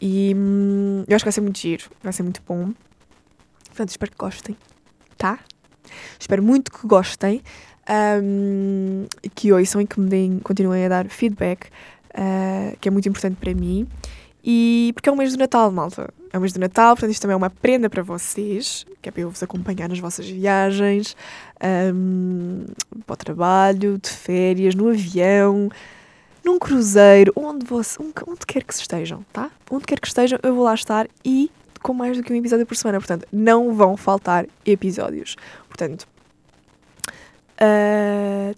E 0.00 0.32
um, 0.34 1.04
eu 1.06 1.14
acho 1.14 1.22
que 1.22 1.28
vai 1.28 1.32
ser 1.32 1.40
muito 1.42 1.58
giro, 1.58 1.84
vai 2.02 2.12
ser 2.12 2.22
muito 2.22 2.40
bom. 2.48 2.72
Portanto, 3.68 3.90
espero 3.90 4.10
que 4.10 4.18
gostem, 4.18 4.56
tá? 5.18 5.38
Espero 6.18 6.42
muito 6.42 6.72
que 6.72 6.86
gostem, 6.86 7.42
um, 8.22 9.06
que 9.34 9.52
ouçam 9.52 9.80
e 9.80 9.86
que 9.86 10.00
me 10.00 10.08
deem, 10.08 10.38
continuem 10.38 10.86
a 10.86 10.88
dar 10.88 11.08
feedback, 11.08 11.66
uh, 12.10 12.76
que 12.80 12.88
é 12.88 12.90
muito 12.90 13.08
importante 13.08 13.36
para 13.36 13.54
mim. 13.54 13.86
E 14.42 14.92
porque 14.94 15.08
é 15.08 15.12
o 15.12 15.16
mês 15.16 15.32
do 15.32 15.38
Natal, 15.38 15.70
malta. 15.70 16.12
É 16.34 16.36
o 16.36 16.40
mês 16.40 16.52
do 16.52 16.58
Natal, 16.58 16.96
portanto, 16.96 17.12
isto 17.12 17.22
também 17.22 17.34
é 17.34 17.36
uma 17.36 17.48
prenda 17.48 17.88
para 17.88 18.02
vocês, 18.02 18.84
que 19.00 19.08
é 19.08 19.12
para 19.12 19.22
eu 19.22 19.30
vos 19.30 19.40
acompanhar 19.40 19.88
nas 19.88 20.00
vossas 20.00 20.28
viagens, 20.28 21.16
um, 21.94 22.64
para 23.06 23.14
o 23.14 23.16
trabalho, 23.16 23.98
de 24.02 24.10
férias, 24.10 24.74
no 24.74 24.88
avião, 24.88 25.70
num 26.44 26.58
cruzeiro, 26.58 27.32
onde, 27.36 27.64
você, 27.64 28.02
onde 28.02 28.44
quer 28.48 28.64
que 28.64 28.74
estejam, 28.74 29.24
tá? 29.32 29.48
Onde 29.70 29.84
quer 29.84 30.00
que 30.00 30.08
estejam, 30.08 30.36
eu 30.42 30.56
vou 30.56 30.64
lá 30.64 30.74
estar 30.74 31.06
e 31.24 31.52
com 31.80 31.94
mais 31.94 32.16
do 32.16 32.24
que 32.24 32.32
um 32.32 32.36
episódio 32.36 32.66
por 32.66 32.76
semana. 32.76 32.98
Portanto, 32.98 33.28
não 33.32 33.72
vão 33.72 33.96
faltar 33.96 34.44
episódios. 34.66 35.36
Portanto, 35.68 36.04
uh, 37.62 38.56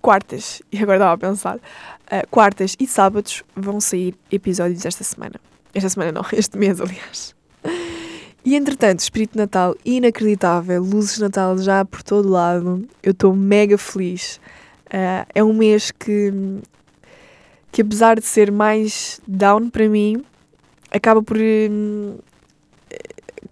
quartas, 0.00 0.62
e 0.72 0.78
agora 0.78 0.96
estava 0.96 1.12
a 1.12 1.18
pensar, 1.18 1.56
uh, 1.56 2.26
quartas 2.30 2.74
e 2.80 2.86
sábados 2.86 3.44
vão 3.54 3.82
sair 3.82 4.14
episódios 4.32 4.86
esta 4.86 5.04
semana. 5.04 5.38
Esta 5.74 5.88
semana 5.88 6.12
não, 6.12 6.24
este 6.32 6.56
mês, 6.56 6.80
aliás. 6.80 7.34
E 8.44 8.56
entretanto, 8.56 9.00
Espírito 9.00 9.36
Natal 9.36 9.76
inacreditável, 9.84 10.82
luzes 10.82 11.16
de 11.16 11.22
Natal 11.22 11.58
já 11.58 11.84
por 11.84 12.02
todo 12.02 12.28
lado. 12.28 12.88
Eu 13.02 13.12
estou 13.12 13.34
mega 13.34 13.76
feliz. 13.76 14.40
Uh, 14.86 15.26
é 15.34 15.44
um 15.44 15.52
mês 15.52 15.90
que, 15.90 16.32
que, 17.70 17.82
apesar 17.82 18.18
de 18.18 18.24
ser 18.24 18.50
mais 18.50 19.20
down 19.28 19.68
para 19.68 19.86
mim, 19.86 20.24
acaba 20.90 21.22
por, 21.22 21.36
um, 21.36 22.16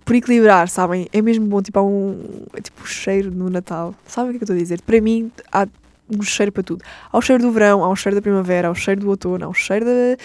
por 0.03 0.17
equilibrar, 0.17 0.69
sabem? 0.69 1.09
É 1.13 1.21
mesmo 1.21 1.47
bom, 1.47 1.61
tipo, 1.61 1.79
há 1.79 1.83
um 1.83 2.47
é 2.55 2.61
tipo 2.63 2.87
cheiro 2.87 3.31
no 3.31 3.51
Natal. 3.51 3.95
Sabem 4.07 4.31
o 4.31 4.33
que 4.33 4.37
é 4.37 4.39
que 4.39 4.45
eu 4.45 4.55
estou 4.55 4.57
a 4.57 4.59
dizer? 4.59 4.81
Para 4.81 5.01
mim, 5.01 5.31
há 5.53 5.69
um 6.09 6.23
cheiro 6.23 6.53
para 6.53 6.63
tudo. 6.63 6.83
Há 7.13 7.19
o 7.19 7.21
cheiro 7.21 7.43
do 7.43 7.53
verão, 7.53 7.85
há 7.85 7.89
o 7.91 7.97
cheiro 7.97 8.17
da 8.17 8.23
primavera, 8.23 8.69
há 8.69 8.71
o 8.71 8.75
cheiro 8.75 9.01
do 9.03 9.11
outono, 9.11 9.45
há 9.45 9.49
o 9.49 9.53
cheiro 9.53 9.85
de, 9.85 10.17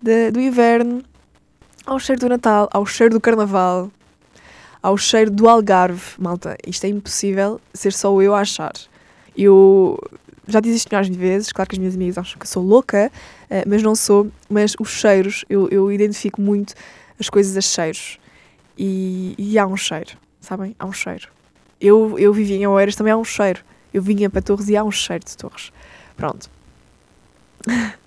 de, 0.00 0.30
do 0.30 0.40
inverno, 0.40 1.02
há 1.86 1.94
o 1.94 1.98
cheiro 1.98 2.20
do 2.20 2.28
Natal, 2.28 2.68
há 2.72 2.78
o 2.78 2.86
cheiro 2.86 3.14
do 3.14 3.20
Carnaval, 3.20 3.90
há 4.82 4.90
o 4.90 4.96
cheiro 4.96 5.30
do 5.30 5.48
Algarve. 5.48 6.02
Malta, 6.18 6.56
isto 6.66 6.84
é 6.84 6.88
impossível 6.88 7.60
ser 7.72 7.92
só 7.92 8.20
eu 8.20 8.34
a 8.34 8.40
achar. 8.40 8.72
Eu 9.36 9.98
já 10.46 10.60
disse 10.60 10.76
isto 10.76 10.88
milhares 10.88 11.10
de 11.10 11.16
vezes, 11.16 11.52
claro 11.52 11.68
que 11.68 11.76
as 11.76 11.78
minhas 11.78 11.94
amigas 11.94 12.18
acham 12.18 12.38
que 12.38 12.48
sou 12.48 12.62
louca, 12.62 13.10
eh, 13.48 13.64
mas 13.66 13.82
não 13.82 13.94
sou. 13.94 14.30
Mas 14.48 14.74
os 14.78 14.90
cheiros, 14.90 15.44
eu, 15.48 15.68
eu 15.68 15.90
identifico 15.92 16.40
muito 16.40 16.74
as 17.18 17.28
coisas 17.28 17.56
a 17.56 17.60
cheiros. 17.60 18.18
E, 18.76 19.34
e 19.36 19.58
há 19.58 19.66
um 19.66 19.76
cheiro, 19.76 20.12
sabem? 20.40 20.74
Há 20.78 20.86
um 20.86 20.92
cheiro. 20.92 21.28
Eu, 21.80 22.18
eu 22.18 22.32
vivi 22.32 22.54
em 22.54 22.66
Oeiras, 22.66 22.96
também 22.96 23.12
há 23.12 23.16
um 23.16 23.24
cheiro. 23.24 23.60
Eu 23.92 24.02
vinha 24.02 24.30
para 24.30 24.40
Torres 24.42 24.68
e 24.68 24.76
há 24.76 24.84
um 24.84 24.90
cheiro 24.90 25.24
de 25.24 25.36
Torres. 25.36 25.72
Pronto. 26.16 26.48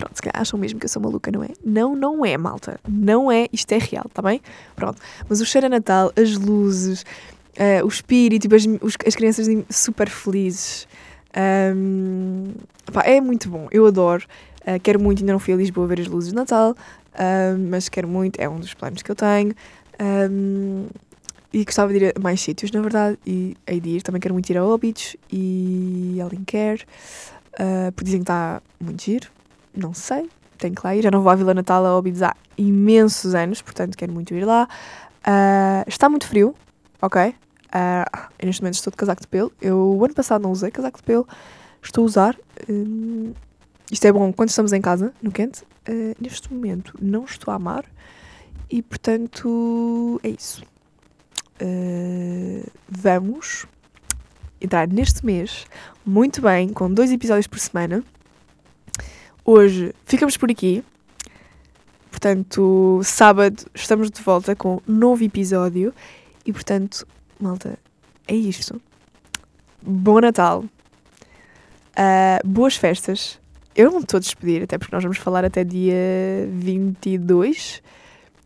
Pronto, 0.00 0.16
se 0.16 0.22
calhar 0.22 0.40
acham 0.40 0.58
mesmo 0.58 0.80
que 0.80 0.86
eu 0.86 0.88
sou 0.88 1.02
maluca, 1.02 1.30
não 1.30 1.44
é? 1.44 1.48
Não, 1.62 1.94
não 1.94 2.24
é, 2.24 2.38
malta. 2.38 2.80
Não 2.88 3.30
é, 3.30 3.48
isto 3.52 3.70
é 3.72 3.78
real, 3.78 4.06
tá 4.14 4.22
bem? 4.22 4.40
Pronto. 4.74 4.98
Mas 5.28 5.42
o 5.42 5.44
cheiro 5.46 5.66
a 5.66 5.70
Natal, 5.70 6.10
as 6.16 6.38
luzes, 6.38 7.02
uh, 7.02 7.84
o 7.84 7.88
espírito, 7.88 8.42
tipo, 8.42 8.54
as, 8.54 8.64
os, 8.80 8.96
as 9.06 9.14
crianças 9.14 9.46
super 9.68 10.08
felizes. 10.08 10.88
Um, 11.76 12.52
pá, 12.90 13.02
é 13.02 13.20
muito 13.20 13.50
bom, 13.50 13.68
eu 13.70 13.86
adoro. 13.86 14.24
Uh, 14.62 14.80
quero 14.82 14.98
muito, 14.98 15.20
ainda 15.20 15.32
não 15.32 15.38
fui 15.38 15.52
a 15.52 15.56
Lisboa 15.58 15.86
ver 15.86 16.00
as 16.00 16.06
luzes 16.06 16.30
de 16.30 16.36
Natal, 16.36 16.70
uh, 16.72 17.58
mas 17.68 17.90
quero 17.90 18.08
muito, 18.08 18.40
é 18.40 18.48
um 18.48 18.58
dos 18.58 18.72
planos 18.72 19.02
que 19.02 19.10
eu 19.10 19.14
tenho. 19.14 19.54
Um, 20.00 20.86
e 21.52 21.62
gostava 21.62 21.92
de 21.92 22.06
ir 22.06 22.14
a 22.16 22.20
mais 22.20 22.40
sítios, 22.40 22.70
na 22.72 22.80
verdade, 22.80 23.18
e 23.26 23.54
hei 23.66 23.80
de 23.80 23.90
ir. 23.90 24.02
Também 24.02 24.18
quero 24.18 24.32
muito 24.32 24.48
ir 24.48 24.56
a 24.56 24.64
Óbidos 24.64 25.14
e 25.30 26.18
Alenquer, 26.22 26.86
uh, 27.54 27.92
porque 27.92 28.04
dizem 28.04 28.20
que 28.20 28.24
está 28.24 28.62
muito 28.80 29.02
giro. 29.02 29.28
Não 29.74 29.94
sei, 29.94 30.28
tenho 30.58 30.74
que 30.74 30.82
lá 30.84 30.94
ir. 30.94 31.02
Já 31.02 31.10
não 31.10 31.22
vou 31.22 31.30
à 31.30 31.34
Vila 31.34 31.54
Natal 31.54 31.84
a 31.84 31.96
Óbidos 31.96 32.22
há 32.22 32.34
imensos 32.56 33.34
anos, 33.34 33.62
portanto 33.62 33.96
quero 33.96 34.12
muito 34.12 34.34
ir 34.34 34.44
lá. 34.44 34.68
Uh, 35.20 35.88
está 35.88 36.08
muito 36.08 36.26
frio, 36.26 36.54
ok? 37.00 37.28
Uh, 37.28 38.44
neste 38.44 38.62
momento 38.62 38.74
estou 38.74 38.90
de 38.90 38.96
casaco 38.96 39.20
de 39.20 39.28
pelo. 39.28 39.52
Eu 39.60 39.78
o 39.78 40.04
ano 40.04 40.14
passado 40.14 40.42
não 40.42 40.50
usei 40.50 40.70
casaco 40.70 40.98
de 40.98 41.04
pelo, 41.04 41.26
estou 41.82 42.02
a 42.02 42.06
usar. 42.06 42.36
Um, 42.68 43.32
isto 43.90 44.04
é 44.04 44.12
bom 44.12 44.32
quando 44.32 44.50
estamos 44.50 44.72
em 44.72 44.80
casa, 44.80 45.12
no 45.22 45.30
quente. 45.30 45.62
Uh, 45.88 46.14
neste 46.20 46.52
momento 46.52 46.96
não 47.00 47.24
estou 47.24 47.52
a 47.52 47.54
amar 47.56 47.84
e 48.70 48.82
portanto 48.82 50.20
é 50.22 50.28
isso 50.28 50.62
uh, 51.60 52.70
vamos 52.88 53.66
entrar 54.60 54.88
neste 54.88 55.24
mês 55.24 55.66
muito 56.04 56.42
bem, 56.42 56.68
com 56.70 56.92
dois 56.92 57.10
episódios 57.12 57.46
por 57.46 57.58
semana. 57.58 58.02
Hoje 59.44 59.94
ficamos 60.04 60.36
por 60.36 60.50
aqui. 60.50 60.84
Portanto, 62.10 63.00
sábado 63.02 63.64
estamos 63.74 64.10
de 64.10 64.20
volta 64.20 64.54
com 64.54 64.82
um 64.86 64.92
novo 64.92 65.24
episódio. 65.24 65.94
E 66.44 66.52
portanto, 66.52 67.06
malta, 67.40 67.78
é 68.28 68.34
isto. 68.34 68.80
Bom 69.82 70.20
Natal. 70.20 70.64
Uh, 71.90 72.46
boas 72.46 72.76
festas. 72.76 73.40
Eu 73.74 73.90
não 73.90 74.00
estou 74.00 74.18
a 74.18 74.20
despedir, 74.20 74.62
até 74.62 74.76
porque 74.76 74.94
nós 74.94 75.02
vamos 75.02 75.18
falar 75.18 75.44
até 75.44 75.64
dia 75.64 75.94
22. 76.52 77.82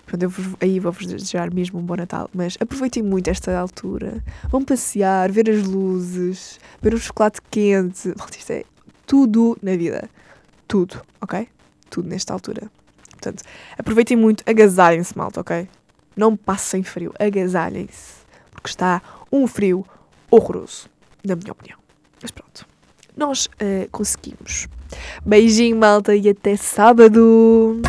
Portanto, 0.04 0.22
eu 0.22 0.30
vos, 0.30 0.54
aí 0.60 0.78
vou-vos 0.78 1.06
desejar 1.06 1.52
mesmo 1.52 1.80
um 1.80 1.82
bom 1.82 1.96
Natal. 1.96 2.30
Mas 2.32 2.56
aproveitem 2.60 3.02
muito 3.02 3.28
esta 3.28 3.58
altura. 3.58 4.22
Vão 4.48 4.64
passear, 4.64 5.32
ver 5.32 5.50
as 5.50 5.64
luzes, 5.64 6.60
ver 6.80 6.94
o 6.94 6.98
chocolate 6.98 7.40
quente. 7.50 8.14
Isto 8.38 8.52
é 8.52 8.64
tudo 9.06 9.58
na 9.60 9.76
vida. 9.76 10.08
Tudo, 10.66 11.02
ok? 11.20 11.48
Tudo 11.90 12.08
nesta 12.08 12.32
altura. 12.32 12.70
Portanto, 13.10 13.42
aproveitem 13.78 14.16
muito, 14.16 14.42
agasalhem-se, 14.46 15.16
malta, 15.16 15.40
ok? 15.40 15.68
Não 16.16 16.36
passem 16.36 16.82
frio, 16.82 17.12
agasalhem-se. 17.18 18.24
Porque 18.52 18.68
está 18.68 19.02
um 19.30 19.46
frio 19.46 19.84
horroroso, 20.30 20.88
na 21.24 21.34
minha 21.36 21.52
opinião. 21.52 21.78
Mas 22.20 22.30
pronto, 22.30 22.66
nós 23.16 23.46
uh, 23.46 23.88
conseguimos. 23.90 24.68
Beijinho, 25.24 25.76
malta, 25.76 26.14
e 26.14 26.28
até 26.28 26.56
sábado! 26.56 27.80